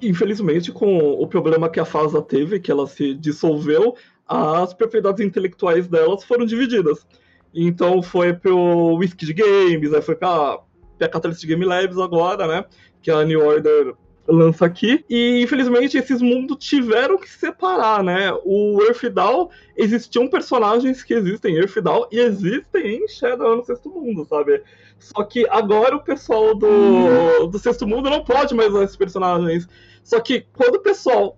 [0.03, 3.95] infelizmente, com o problema que a FASA teve, que ela se dissolveu,
[4.27, 7.07] as propriedades intelectuais delas foram divididas.
[7.55, 10.59] Então foi pro Whisky Games, aí foi pra,
[10.99, 12.65] pra Catalyst Game Labs agora, né?
[13.03, 13.95] Que a New Order
[14.27, 15.05] lança aqui.
[15.09, 18.33] E infelizmente esses mundos tiveram que se separar, né?
[18.45, 24.25] O Earthdown, existiam personagens que existem em Earthdown e existem em Shadow no Sexto Mundo,
[24.25, 24.63] sabe?
[24.99, 29.67] Só que agora o pessoal do, do Sexto Mundo não pode mais usar esses personagens.
[30.03, 31.37] Só que quando o pessoal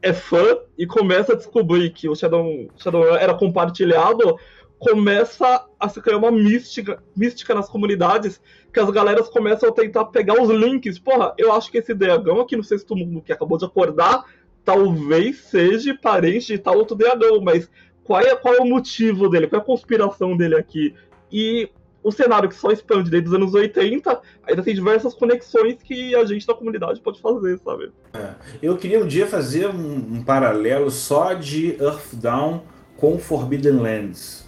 [0.00, 4.38] é fã e começa a descobrir que o Shadow, Shadow era compartilhado,
[4.78, 8.40] começa a se criar uma mística, mística nas comunidades
[8.72, 10.98] que as galeras começam a tentar pegar os links.
[10.98, 14.24] Porra, eu acho que esse dragão aqui no sexto mundo que acabou de acordar
[14.64, 17.70] talvez seja parente de tal outro dragão, mas
[18.04, 19.46] qual é, qual é o motivo dele?
[19.46, 20.94] Qual é a conspiração dele aqui?
[21.32, 21.70] E
[22.02, 26.24] o cenário que só expande desde os anos 80, ainda tem diversas conexões que a
[26.24, 27.92] gente da comunidade pode fazer, sabe?
[28.14, 28.30] É.
[28.62, 32.62] Eu queria um dia fazer um, um, paralelo só de Earthdown
[32.96, 34.47] com Forbidden Lands.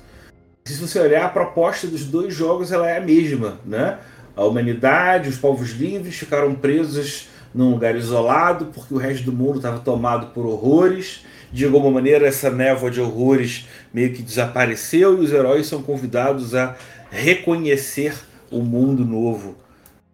[0.70, 3.98] Se você olhar, a proposta dos dois jogos ela é a mesma, né?
[4.36, 9.56] A humanidade, os povos livres ficaram presos num lugar isolado porque o resto do mundo
[9.56, 11.24] estava tomado por horrores.
[11.52, 16.54] De alguma maneira, essa névoa de horrores meio que desapareceu e os heróis são convidados
[16.54, 16.76] a
[17.10, 18.14] reconhecer
[18.50, 19.56] o mundo novo.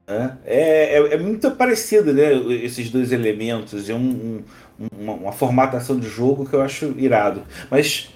[0.06, 0.38] Né?
[0.46, 3.90] É, é, é, muito parecido né, esses dois elementos.
[3.90, 4.42] É um,
[4.80, 7.42] um, uma, uma, formatação de jogo que eu acho irado.
[7.70, 8.08] Mas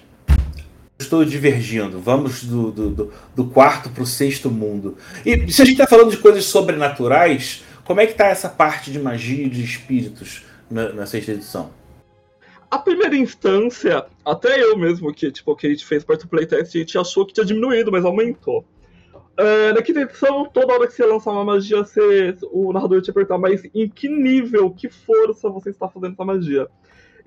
[1.02, 2.00] estou divergindo.
[2.00, 4.96] Vamos do, do, do, quarto para o sexto mundo.
[5.24, 8.90] E se a gente está falando de coisas sobrenaturais, como é que está essa parte
[8.90, 11.70] de magia e de espíritos na, na sexta edição?
[12.70, 16.76] a primeira instância, até eu mesmo, que, tipo, que a gente fez parte do playtest,
[16.76, 18.64] a gente achou que tinha diminuído, mas aumentou.
[19.36, 23.12] É, na quinta edição, toda hora que você lançar uma magia, você, o narrador te
[23.12, 26.68] perguntar, mas em que nível, que força você está fazendo essa magia?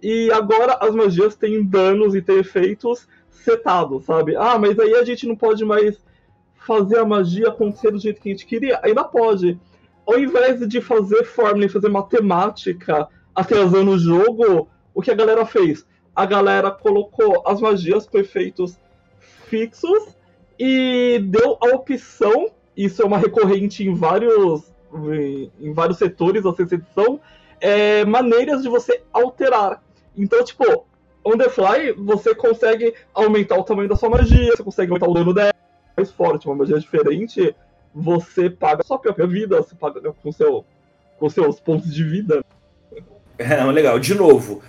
[0.02, 3.08] E agora as magias têm danos e têm efeitos
[3.44, 4.36] setado, sabe?
[4.36, 6.04] Ah, mas aí a gente não pode mais
[6.56, 8.80] fazer a magia acontecer do jeito que a gente queria.
[8.84, 9.60] Ainda pode.
[10.06, 15.46] Ao invés de fazer fórmula e fazer matemática atrasando o jogo, o que a galera
[15.46, 15.86] fez?
[16.16, 18.78] A galera colocou as magias com efeitos
[19.48, 20.16] fixos
[20.60, 24.72] e deu a opção, isso é uma recorrente em vários,
[25.60, 27.20] em vários setores da edição,
[27.60, 29.82] é, maneiras de você alterar.
[30.16, 30.86] Então, tipo,
[31.24, 35.14] on the fly, você consegue aumentar o tamanho da sua magia, você consegue aumentar o
[35.14, 35.54] dano dela
[35.96, 37.56] mais forte, uma magia diferente,
[37.94, 40.66] você paga sua própria vida, você paga com, seu,
[41.20, 42.44] com seus pontos de vida.
[43.38, 44.00] É, legal.
[44.00, 44.62] De novo,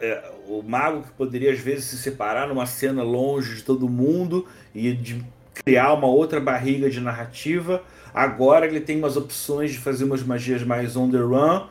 [0.00, 4.46] é, o mago que poderia às vezes se separar numa cena longe de todo mundo
[4.74, 7.82] e de criar uma outra barriga de narrativa,
[8.14, 11.66] agora ele tem umas opções de fazer umas magias mais on the run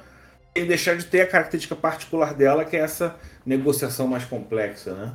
[0.56, 3.16] e deixar de ter a característica particular dela, que é essa
[3.46, 5.12] negociação mais complexa, né?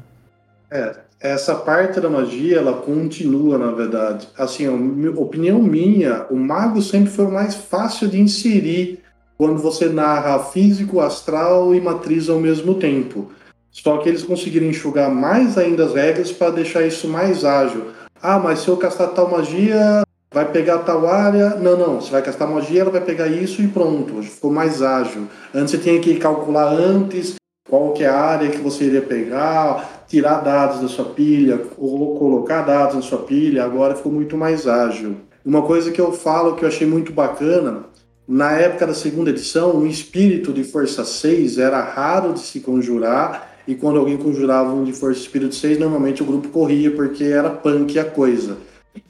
[0.71, 4.29] É, essa parte da magia, ela continua, na verdade.
[4.39, 4.69] Assim,
[5.17, 9.01] opinião minha, o mago sempre foi o mais fácil de inserir
[9.37, 13.33] quando você narra físico, astral e matriz ao mesmo tempo.
[13.71, 17.91] Só que eles conseguiram enxugar mais ainda as regras para deixar isso mais ágil.
[18.23, 21.51] Ah, mas se eu castar tal magia, vai pegar tal área.
[21.57, 22.01] Não, não.
[22.01, 24.23] Você vai castar magia, ela vai pegar isso e pronto.
[24.23, 25.27] Ficou mais ágil.
[25.55, 27.35] Antes você tinha que calcular antes
[27.69, 32.19] qual que é a área que você iria pegar, tirar dados da sua pilha, ou
[32.19, 33.65] colocar dados na sua pilha.
[33.65, 35.17] Agora ficou muito mais ágil.
[35.45, 37.85] Uma coisa que eu falo que eu achei muito bacana,
[38.29, 43.51] na época da segunda edição, o espírito de Força 6 era raro de se conjurar
[43.67, 47.51] e quando alguém conjurava um de Força Espírito 6, normalmente o grupo corria porque era
[47.51, 48.57] punk a coisa.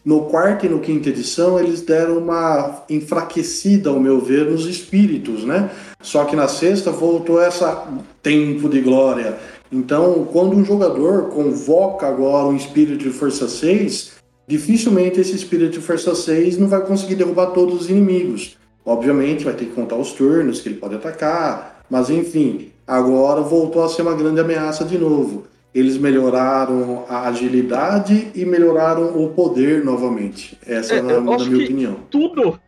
[0.04, 5.44] No quarto e no quinta edição, eles deram uma enfraquecida, ao meu ver, nos espíritos,
[5.44, 5.70] né?
[6.00, 7.86] Só que na sexta voltou essa
[8.22, 9.38] tempo de glória.
[9.70, 14.12] Então, quando um jogador convoca agora um espírito de força 6,
[14.48, 18.56] dificilmente esse espírito de força 6 não vai conseguir derrubar todos os inimigos.
[18.84, 23.84] Obviamente, vai ter que contar os turnos que ele pode atacar, mas enfim, agora voltou
[23.84, 29.84] a ser uma grande ameaça de novo eles melhoraram a agilidade e melhoraram o poder
[29.84, 30.58] novamente.
[30.66, 31.96] Essa é, é na, na minha opinião.
[32.10, 32.58] Tudo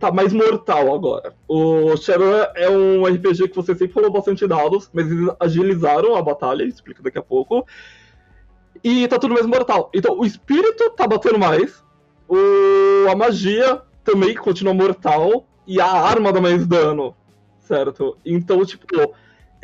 [0.00, 1.34] tá mais mortal agora.
[1.48, 6.22] O Shadowrun é um RPG que você sempre falou bastante dados, mas eles agilizaram a
[6.22, 7.64] batalha, explica daqui a pouco.
[8.82, 9.90] E tá tudo mais mortal.
[9.94, 11.82] Então o espírito tá batendo mais,
[12.28, 13.08] o...
[13.08, 17.14] a magia também continua mortal, e a arma dá mais dano,
[17.60, 18.16] certo?
[18.24, 18.86] Então, tipo,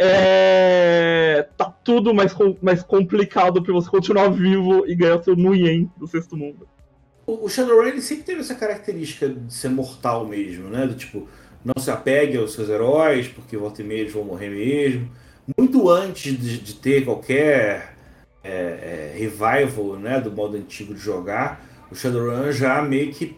[0.01, 1.47] é...
[1.57, 6.37] tá tudo mais, mais complicado para você continuar vivo e ganhar seu Nuyen do sexto
[6.37, 6.67] mundo.
[7.27, 10.87] O Shadowrun ele sempre teve essa característica de ser mortal mesmo, né?
[10.87, 11.29] Do tipo,
[11.65, 15.09] não se apegue aos seus heróis, porque volta e meia eles vão morrer mesmo.
[15.57, 17.95] Muito antes de, de ter qualquer
[18.43, 23.37] é, é, revival né, do modo antigo de jogar, o Shadowrun já meio que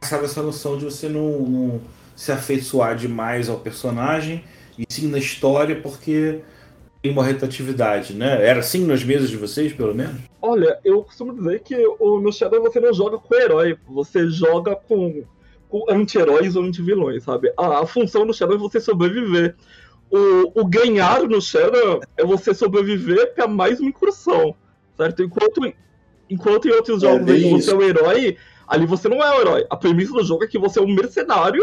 [0.00, 1.80] passava essa noção de você não, não
[2.14, 4.44] se afeiçoar demais ao personagem
[4.78, 6.40] e sim na história, porque
[7.02, 8.44] tem uma rotatividade, né?
[8.44, 10.16] Era assim nas mesas de vocês, pelo menos?
[10.42, 14.74] Olha, eu costumo dizer que o, no Shadow você não joga com herói, você joga
[14.74, 15.24] com,
[15.68, 17.52] com anti-heróis ou anti-vilões, sabe?
[17.56, 19.54] A, a, função no Shadow é você sobreviver.
[20.10, 24.54] O, o ganhar no Shadow é você sobreviver para mais uma incursão,
[24.96, 25.22] certo?
[25.22, 25.60] Enquanto,
[26.28, 28.36] enquanto em outros é, jogos é, você é o herói,
[28.66, 29.66] ali você não é o herói.
[29.70, 31.62] A premissa do jogo é que você é um mercenário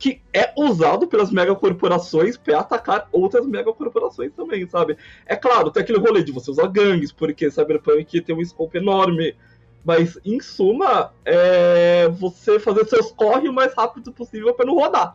[0.00, 4.96] que é usado pelas megacorporações para atacar outras megacorporações também, sabe?
[5.26, 9.36] É claro, tem aquele rolê de você usar gangues, porque Cyberpunk tem um scope enorme,
[9.84, 15.14] mas em suma, é você fazer seus corre o mais rápido possível para não rodar.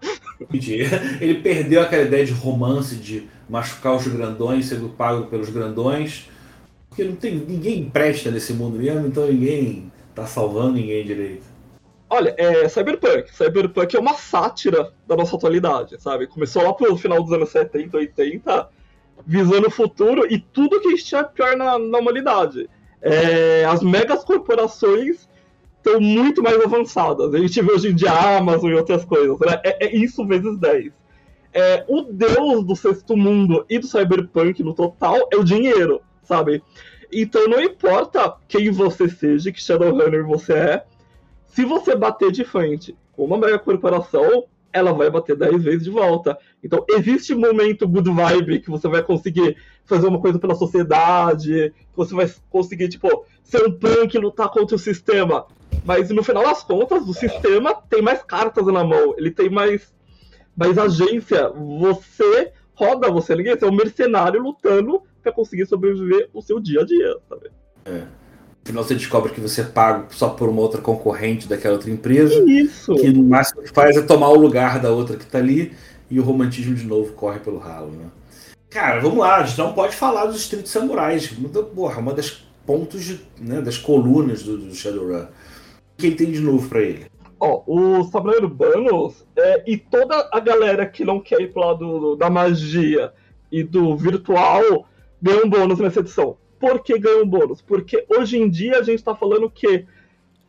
[1.19, 6.29] Ele perdeu aquela ideia de romance, de machucar os grandões, sendo pago pelos grandões,
[6.89, 11.54] porque não tem ninguém presta nesse mundo mesmo, então ninguém tá salvando ninguém direito.
[12.15, 13.35] Olha, é Cyberpunk.
[13.35, 16.27] Cyberpunk é uma sátira da nossa atualidade, sabe?
[16.27, 18.69] Começou lá pelo final dos anos 70, 80,
[19.27, 22.69] visando o futuro e tudo que tinha pior na, na humanidade.
[23.01, 25.27] É, as megas corporações
[25.75, 27.33] estão muito mais avançadas.
[27.33, 29.37] A gente vê hoje em dia a Amazon e outras coisas.
[29.37, 29.59] Né?
[29.65, 30.93] É, é, isso vezes 10.
[31.51, 36.63] É, o deus do sexto mundo e do cyberpunk no total é o dinheiro, sabe?
[37.11, 40.85] Então não importa quem você seja, que Shadowrunner você é,
[41.55, 45.89] se você bater de frente com uma mega corporação, ela vai bater 10 vezes de
[45.89, 46.37] volta.
[46.61, 51.73] Então, existe um momento good vibe que você vai conseguir fazer uma coisa pela sociedade,
[51.73, 55.45] que você vai conseguir, tipo, ser um punk e lutar contra o sistema.
[55.85, 59.93] Mas no final das contas, o sistema tem mais cartas na mão, ele tem mais,
[60.57, 61.53] mais agência.
[61.79, 66.85] Você roda, você ninguém, é um mercenário lutando para conseguir sobreviver o seu dia a
[66.85, 67.49] dia, sabe?
[67.85, 68.24] É.
[68.65, 72.33] No final você descobre que você paga só por uma outra concorrente daquela outra empresa.
[72.49, 72.95] Isso.
[72.95, 75.71] Que no máximo que faz é tomar o lugar da outra que tá ali
[76.09, 78.05] e o romantismo de novo corre pelo ralo, né?
[78.71, 81.31] Cara, vamos lá, a gente não pode falar dos Street Samurais.
[81.75, 85.25] Porra, uma das pontos de, né, das colunas do, do Shadowrun.
[85.25, 85.27] O
[85.97, 87.05] que ele tem de novo para ele?
[87.39, 92.15] Ó, os Samurai Urbanos é, e toda a galera que não quer ir pro lado
[92.15, 93.13] da magia
[93.51, 94.87] e do virtual
[95.21, 96.35] ganham um bônus nessa edição.
[96.59, 97.61] Por que ganham um bônus?
[97.61, 99.85] Porque hoje em dia a gente está falando que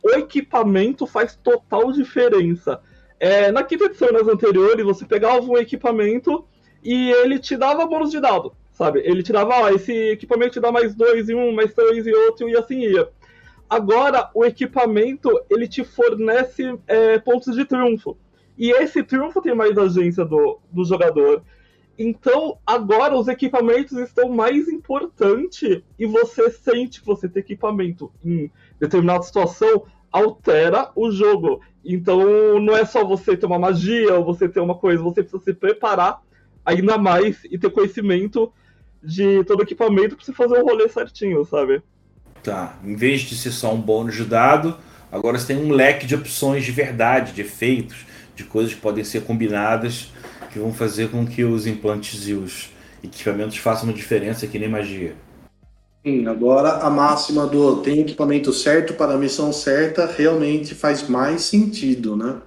[0.03, 2.81] o equipamento faz total diferença.
[3.19, 6.45] É, na quinta edição e nas anteriores, você pegava um equipamento
[6.83, 9.01] e ele te dava bônus de dado, sabe?
[9.03, 12.13] Ele te dava, ó, esse equipamento te dá mais dois em um, mais três em
[12.13, 13.09] outro, e assim ia.
[13.69, 18.17] Agora, o equipamento, ele te fornece é, pontos de triunfo.
[18.57, 21.43] E esse triunfo tem mais agência do, do jogador.
[21.97, 28.51] Então, agora os equipamentos estão mais importantes e você sente que você tem equipamento em
[28.79, 31.61] determinada situação altera o jogo.
[31.83, 35.43] Então, não é só você ter uma magia ou você ter uma coisa, você precisa
[35.43, 36.21] se preparar
[36.63, 38.51] ainda mais e ter conhecimento
[39.01, 41.81] de todo o equipamento para você fazer o rolê certinho, sabe?
[42.43, 42.77] Tá.
[42.83, 44.77] Em vez de ser só um bônus de dado,
[45.11, 49.03] agora você tem um leque de opções de verdade, de efeitos, de coisas que podem
[49.03, 50.11] ser combinadas
[50.51, 52.69] que vão fazer com que os implantes e os
[53.03, 55.15] equipamentos façam uma diferença que nem magia.
[56.05, 61.41] Sim, agora a máxima do tem equipamento certo para a missão certa realmente faz mais
[61.41, 62.37] sentido, né?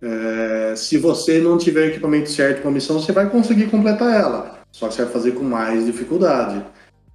[0.00, 4.60] É, se você não tiver equipamento certo para a missão, você vai conseguir completar ela,
[4.70, 6.64] só que você vai fazer com mais dificuldade.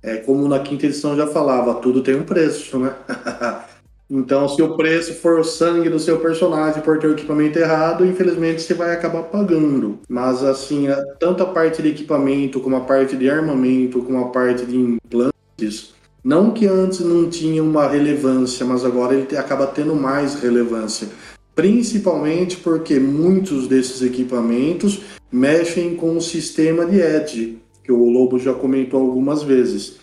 [0.02, 2.94] É como na quinta edição já falava, tudo tem um preço, né?
[4.12, 8.04] então, se o preço for o sangue do seu personagem por ter o equipamento errado,
[8.04, 10.00] infelizmente você vai acabar pagando.
[10.10, 10.88] Mas assim,
[11.20, 15.94] tanto a parte de equipamento, como a parte de armamento, como a parte de implantes,
[16.24, 21.08] não que antes não tinha uma relevância, mas agora ele acaba tendo mais relevância.
[21.54, 25.02] Principalmente porque muitos desses equipamentos
[25.32, 30.00] mexem com o sistema de Edge, que o Lobo já comentou algumas vezes.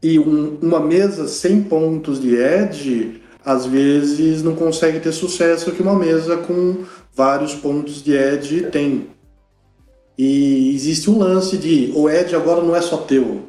[0.00, 5.80] E um, uma mesa sem pontos de edge, às vezes não consegue ter sucesso que
[5.80, 6.84] uma mesa com
[7.14, 9.06] vários pontos de edge tem.
[10.18, 13.44] E existe um lance de o edge agora não é só teu.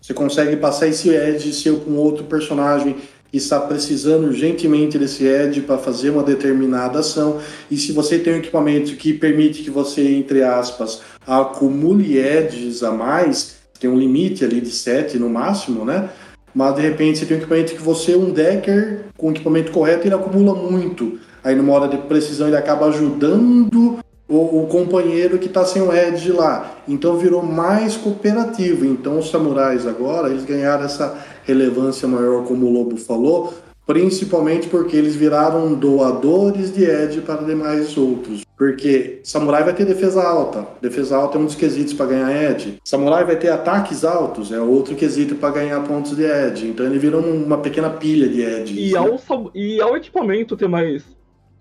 [0.00, 2.96] Você consegue passar esse edge seu com outro personagem
[3.30, 7.38] que está precisando urgentemente desse edge para fazer uma determinada ação.
[7.70, 12.90] E se você tem um equipamento que permite que você, entre aspas, acumule edges a
[12.90, 16.10] mais, tem um limite ali de 7 no máximo, né?
[16.54, 20.06] Mas de repente você tem um equipamento que você, um decker, com o equipamento correto,
[20.06, 21.18] ele acumula muito.
[21.42, 23.98] Aí numa hora de precisão ele acaba ajudando
[24.28, 26.76] o, o companheiro que está sem o edge lá.
[26.88, 28.84] Então virou mais cooperativo.
[28.84, 33.54] Então os samurais agora, eles ganharam essa relevância maior, como o Lobo falou,
[33.86, 38.42] principalmente porque eles viraram doadores de Edge para demais outros.
[38.56, 40.66] Porque Samurai vai ter defesa alta.
[40.80, 42.78] Defesa alta é um dos quesitos para ganhar Edge.
[42.84, 46.68] Samurai vai ter ataques altos, é outro quesito para ganhar pontos de Edge.
[46.68, 48.78] Então ele virou uma pequena pilha de Edge.
[48.78, 49.18] E, ao,
[49.54, 51.04] e ao equipamento ter mais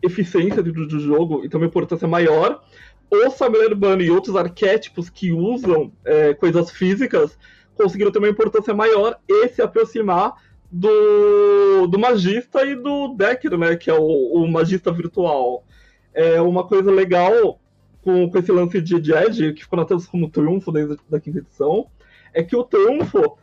[0.04, 2.62] eficiência dentro do jogo e uma importância maior,
[3.10, 7.38] o Samurai Urbano e outros arquétipos que usam é, coisas físicas
[7.76, 10.34] conseguiram ter uma importância maior e se aproximar
[10.72, 13.76] do, do magista e do Decker, né?
[13.76, 15.66] Que é o, o magista virtual.
[16.14, 17.60] É uma coisa legal
[18.02, 21.40] com, com esse lance de Jed, que ficou na tela como triunfo desde a quinta
[21.40, 21.88] edição,
[22.34, 23.38] é que o triunfo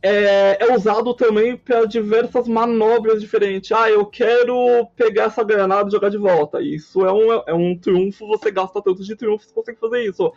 [0.00, 3.72] é, é usado também para diversas manobras diferentes.
[3.72, 6.62] Ah, eu quero pegar essa granada e jogar de volta.
[6.62, 10.32] Isso é um, é um triunfo, você gasta tantos de triunfo, você consegue fazer isso.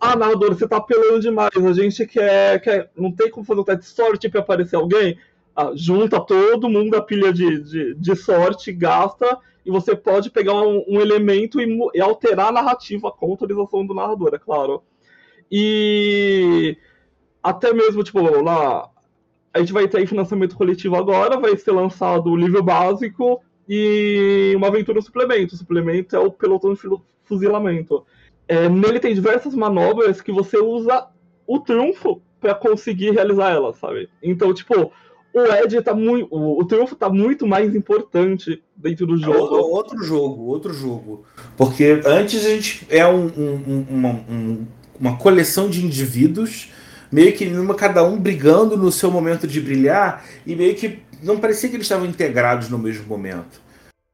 [0.00, 1.50] Ah, narrador, você tá apelando demais.
[1.56, 2.60] A gente quer.
[2.60, 5.18] quer não tem como fazer um teste de sorte para aparecer alguém
[5.74, 10.84] junta todo mundo a pilha de, de, de, sorte, gasta, e você pode pegar um,
[10.86, 14.82] um elemento e, e, alterar a narrativa com autorização do narrador, é claro.
[15.50, 16.76] E
[17.42, 18.88] até mesmo, tipo, lá.
[19.52, 24.68] A gente vai ter financiamento coletivo agora, vai ser lançado o livro básico e uma
[24.68, 25.54] aventura suplemento.
[25.54, 26.80] O suplemento é o pelotão de
[27.24, 28.06] fuzilamento.
[28.46, 31.08] É, nele tem diversas manobras que você usa
[31.46, 34.08] o trunfo para conseguir realizar elas, sabe?
[34.22, 34.92] Então, tipo,
[35.32, 36.28] o Ed tá muito.
[36.30, 39.56] O, o triunfo tá muito mais importante dentro do jogo.
[39.56, 41.24] É outro jogo, outro jogo.
[41.56, 44.66] Porque antes a gente é um, um, uma, um,
[44.98, 46.70] uma coleção de indivíduos,
[47.10, 51.38] meio que numa, cada um brigando no seu momento de brilhar, e meio que não
[51.38, 53.60] parecia que eles estavam integrados no mesmo momento.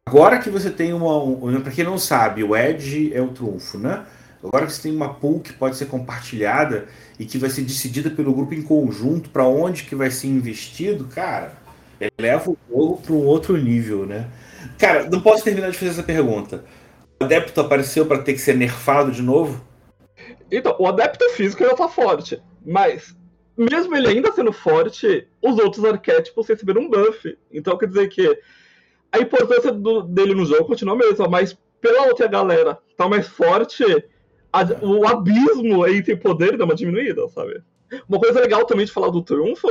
[0.07, 1.23] Agora que você tem uma.
[1.23, 4.05] Um, para quem não sabe, o Edge é o trunfo, né?
[4.45, 6.87] Agora que você tem uma pool que pode ser compartilhada
[7.19, 11.07] e que vai ser decidida pelo grupo em conjunto para onde que vai ser investido,
[11.07, 11.65] cara,
[12.19, 14.29] Eleva o jogo para um outro nível, né?
[14.79, 16.65] Cara, não posso terminar de fazer essa pergunta.
[17.21, 19.65] O adepto apareceu para ter que ser nerfado de novo?
[20.51, 23.17] Então, o adepto físico já tá forte, mas
[23.57, 27.39] mesmo ele ainda sendo forte, os outros arquétipos receberam um buff.
[27.53, 28.39] Então quer dizer que
[29.13, 33.29] a importância do, dele no jogo continua a mesma, mas pela outra galera tá mais
[33.29, 33.85] forte,
[34.55, 37.61] a, o abismo entre poder dá uma diminuída, sabe?
[38.09, 39.69] Uma coisa legal também de falar do Triunfo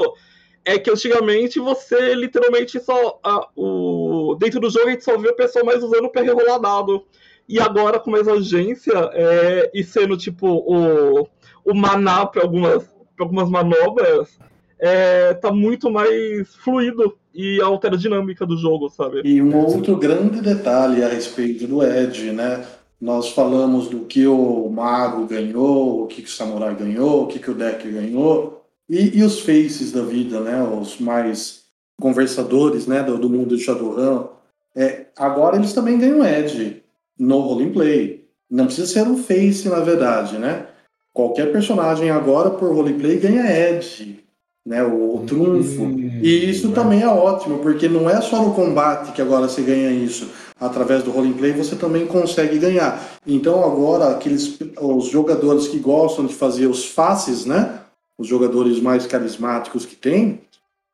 [0.66, 3.18] é que antigamente você literalmente só.
[3.24, 6.60] A, o, dentro do jogo a gente só via o pessoal mais usando para rerolar
[6.60, 7.06] dado.
[7.48, 11.28] E agora, com mais agência é, e sendo tipo o,
[11.64, 14.38] o maná para algumas, algumas manobras,
[14.80, 19.22] é, tá muito mais fluido e altera a dinâmica do jogo, sabe?
[19.26, 22.66] E um outro grande detalhe a respeito do Edge, né?
[23.04, 27.38] Nós falamos do que o Mago ganhou, o que, que o Samurai ganhou, o que,
[27.38, 30.64] que o deck ganhou, e, e os faces da vida, né?
[30.64, 31.64] Os mais
[32.00, 33.04] conversadores né?
[33.04, 34.28] do, do mundo de Shadowrun.
[34.74, 36.82] É, agora eles também ganham Edge
[37.20, 38.24] no roleplay.
[38.50, 40.68] Não precisa ser um face, na verdade, né?
[41.12, 44.24] Qualquer personagem agora por roleplay ganha Edge,
[44.66, 44.82] né?
[44.82, 45.84] O, o trunfo.
[45.84, 49.62] Hum, e isso também é ótimo, porque não é só no combate que agora você
[49.62, 50.30] ganha isso
[50.66, 53.18] através do roleplay você também consegue ganhar.
[53.28, 57.82] Então agora aqueles os jogadores que gostam de fazer os faces, né?
[58.18, 60.42] Os jogadores mais carismáticos que tem,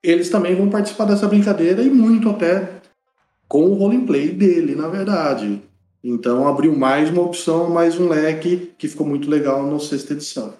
[0.01, 2.79] eles também vão participar dessa brincadeira e muito até
[3.47, 5.61] com o roleplay dele, na verdade.
[6.03, 10.53] Então abriu mais uma opção, mais um leque que ficou muito legal na sexta edição.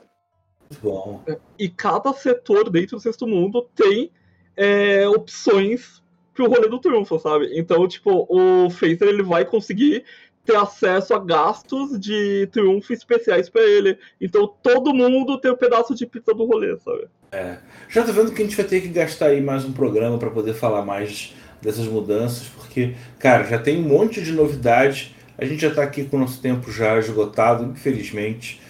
[0.84, 1.24] Bom.
[1.57, 4.12] E cada setor dentro do sexto mundo tem
[4.55, 6.03] é, opções
[6.39, 7.51] pro rolê do triunfo, sabe?
[7.53, 10.05] Então, tipo, o Phaser ele vai conseguir
[10.45, 13.97] ter acesso a gastos de triunfo especiais para ele.
[14.21, 17.07] Então todo mundo tem um pedaço de pizza do rolê, sabe?
[17.33, 17.57] É.
[17.89, 20.29] Já tô vendo que a gente vai ter que gastar aí mais um programa para
[20.29, 25.13] poder falar mais dessas mudanças, porque, cara, já tem um monte de novidade.
[25.37, 28.61] A gente já tá aqui com o nosso tempo já esgotado, infelizmente.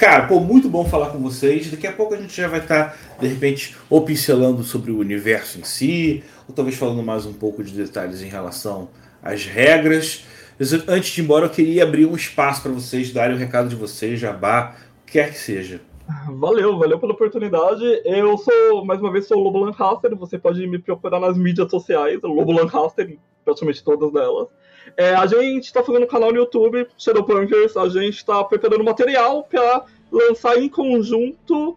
[0.00, 1.70] Cara, pô, muito bom falar com vocês.
[1.70, 4.98] Daqui a pouco a gente já vai estar, tá, de repente, ou pincelando sobre o
[4.98, 8.88] universo em si, ou talvez falando mais um pouco de detalhes em relação
[9.22, 10.24] às regras.
[10.58, 13.40] Mas antes de ir embora, eu queria abrir um espaço para vocês darem o um
[13.40, 15.80] recado de vocês, jabá, o que quer que seja.
[16.28, 17.84] Valeu, valeu pela oportunidade.
[18.04, 20.16] Eu sou, mais uma vez, sou o Lobo Lancaster.
[20.16, 24.48] Você pode me procurar nas mídias sociais, Lobo Lancaster, praticamente todas delas.
[24.96, 27.76] É, a gente está fazendo um canal no YouTube, Shadowpunkers.
[27.76, 31.76] A gente está preparando material para lançar em conjunto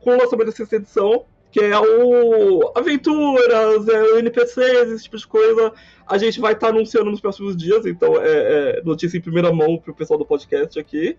[0.00, 5.26] com o lançamento dessa edição que é o aventuras, é o NPCs, esse tipo de
[5.26, 5.70] coisa.
[6.06, 9.52] A gente vai estar tá anunciando nos próximos dias, então é, é notícia em primeira
[9.52, 11.14] mão para o pessoal do podcast aqui.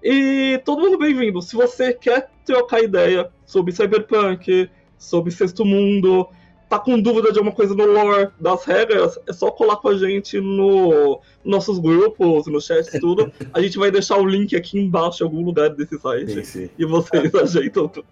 [0.00, 1.42] E todo mundo bem-vindo.
[1.42, 6.28] Se você quer trocar ideia sobre Cyberpunk, sobre Sexto Mundo,
[6.74, 9.96] tá com dúvida de alguma coisa no lore das regras, é só colar com a
[9.96, 13.30] gente no nossos grupos, no chat tudo.
[13.52, 16.34] A gente vai deixar o link aqui embaixo em algum lugar desse site.
[16.34, 16.70] Sim, sim.
[16.78, 18.06] E vocês ajeitam tudo.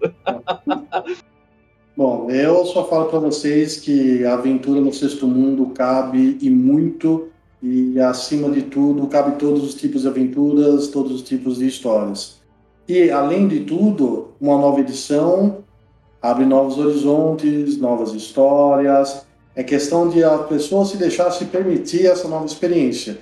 [1.96, 7.28] Bom, eu só falo para vocês que a aventura no sexto mundo cabe e muito,
[7.62, 12.40] e acima de tudo, cabe todos os tipos de aventuras, todos os tipos de histórias.
[12.88, 15.61] E, além de tudo, uma nova edição
[16.22, 19.26] abre novos horizontes, novas histórias.
[19.54, 23.18] É questão de a pessoa se deixar se permitir essa nova experiência.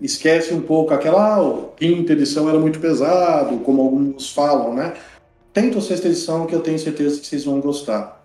[0.00, 4.94] Esquece um pouco aquela ah, quinta edição era muito pesado, como alguns falam, né?
[5.52, 8.24] Tenta a sexta edição que eu tenho certeza que vocês vão gostar.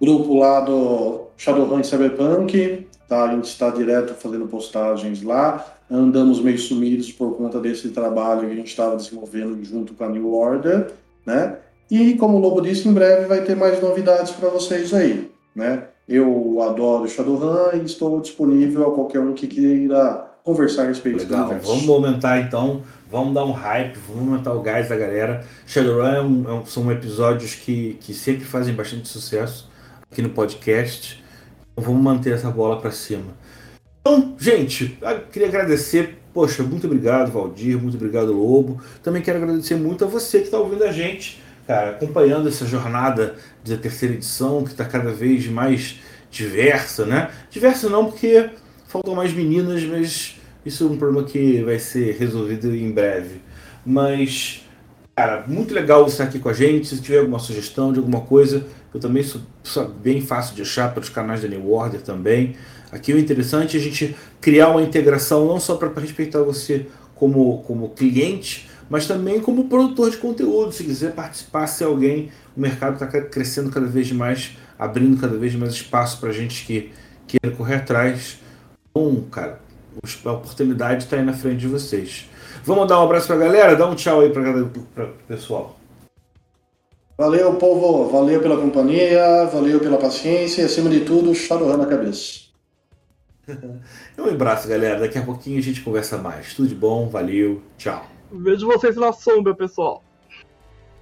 [0.00, 3.24] Grupo lá do Shadowrun Cyberpunk, tá?
[3.24, 5.76] A gente está direto fazendo postagens lá.
[5.90, 10.08] Andamos meio sumidos por conta desse trabalho que a gente estava desenvolvendo junto com a
[10.08, 10.92] New Order,
[11.26, 11.58] né?
[11.92, 15.84] E como o Lobo disse, em breve vai ter mais novidades para vocês aí, né?
[16.08, 21.44] Eu adoro Shadowrun e estou disponível a qualquer um que queira conversar a respeito Legal.
[21.44, 21.70] do universo.
[21.70, 22.82] Vamos aumentar então
[23.12, 25.44] Vamos dar um hype, vamos aumentar o gás da galera.
[25.66, 29.68] Shadowrun é um, é um, são episódios que, que sempre fazem bastante sucesso
[30.10, 31.22] aqui no podcast.
[31.72, 33.36] Então vamos manter essa bola para cima.
[34.00, 34.98] Então, gente,
[35.30, 36.20] queria agradecer.
[36.32, 37.78] Poxa, muito obrigado, Valdir.
[37.78, 38.80] Muito obrigado, Lobo.
[39.02, 41.38] Também quero agradecer muito a você que está ouvindo a gente,
[41.72, 46.00] cara, acompanhando essa jornada da terceira edição, que está cada vez mais
[46.30, 47.30] diversa, né?
[47.50, 48.50] Diversa não, porque
[48.86, 53.40] faltam mais meninas, mas isso é um problema que vai ser resolvido em breve.
[53.86, 54.68] Mas,
[55.16, 56.88] cara, muito legal você estar aqui com a gente.
[56.88, 60.92] Se tiver alguma sugestão de alguma coisa, eu também sou, sou bem fácil de achar
[60.92, 62.54] pelos canais da New Order também.
[62.90, 66.86] Aqui o interessante é a gente criar uma integração não só para respeitar você
[67.22, 70.72] como, como cliente, mas também como produtor de conteúdo.
[70.72, 75.54] Se quiser participar, se alguém, o mercado está crescendo cada vez mais abrindo cada vez
[75.54, 76.90] mais espaço para gente que
[77.28, 78.40] queira correr atrás.
[78.92, 79.60] Bom, cara,
[80.24, 82.28] a oportunidade está aí na frente de vocês.
[82.64, 83.76] Vamos dar um abraço para a galera?
[83.76, 84.60] Dá um tchau aí para
[85.04, 85.78] o pessoal.
[87.16, 88.10] Valeu, povo.
[88.10, 92.51] Valeu pela companhia, valeu pela paciência e, acima de tudo, Shadowrun na cabeça.
[94.18, 95.00] um abraço, galera.
[95.00, 96.54] Daqui a pouquinho a gente conversa mais.
[96.54, 98.06] Tudo de bom, valeu, tchau.
[98.30, 100.02] Vejo vocês na sombra, pessoal.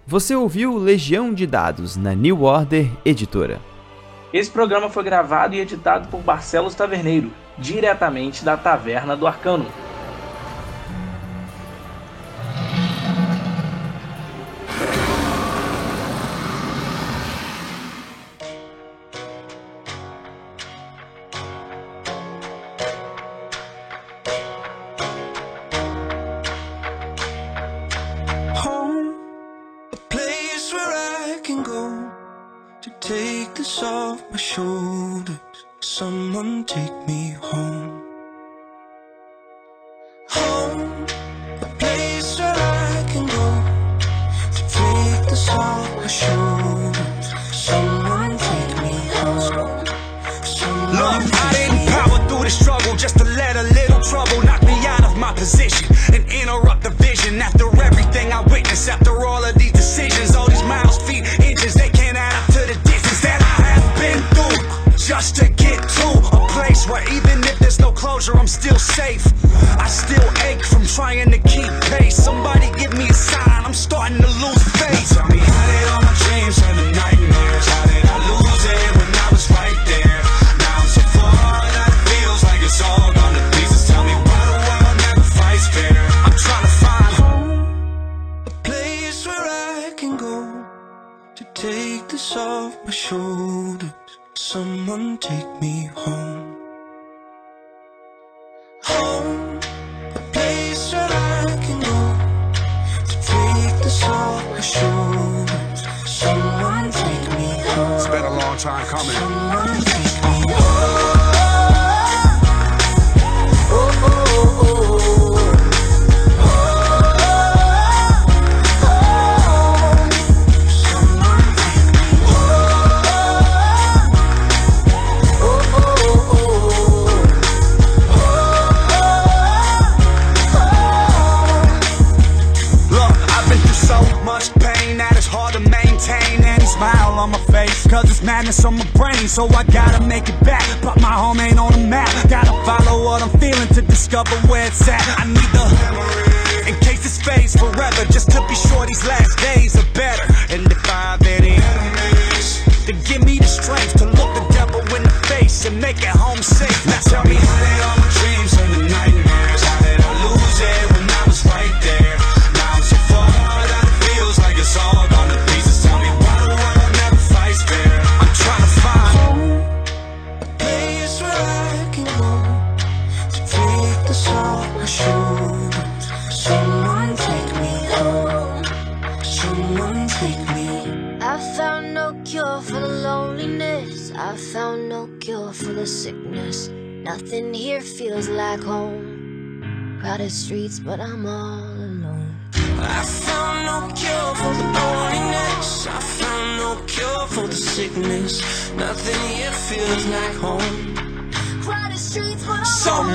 [0.07, 3.61] Você ouviu Legião de Dados na New Order Editora.
[4.33, 9.67] Esse programa foi gravado e editado por Barcelos Taverneiro, diretamente da Taverna do Arcano.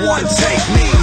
[0.06, 0.95] one take me.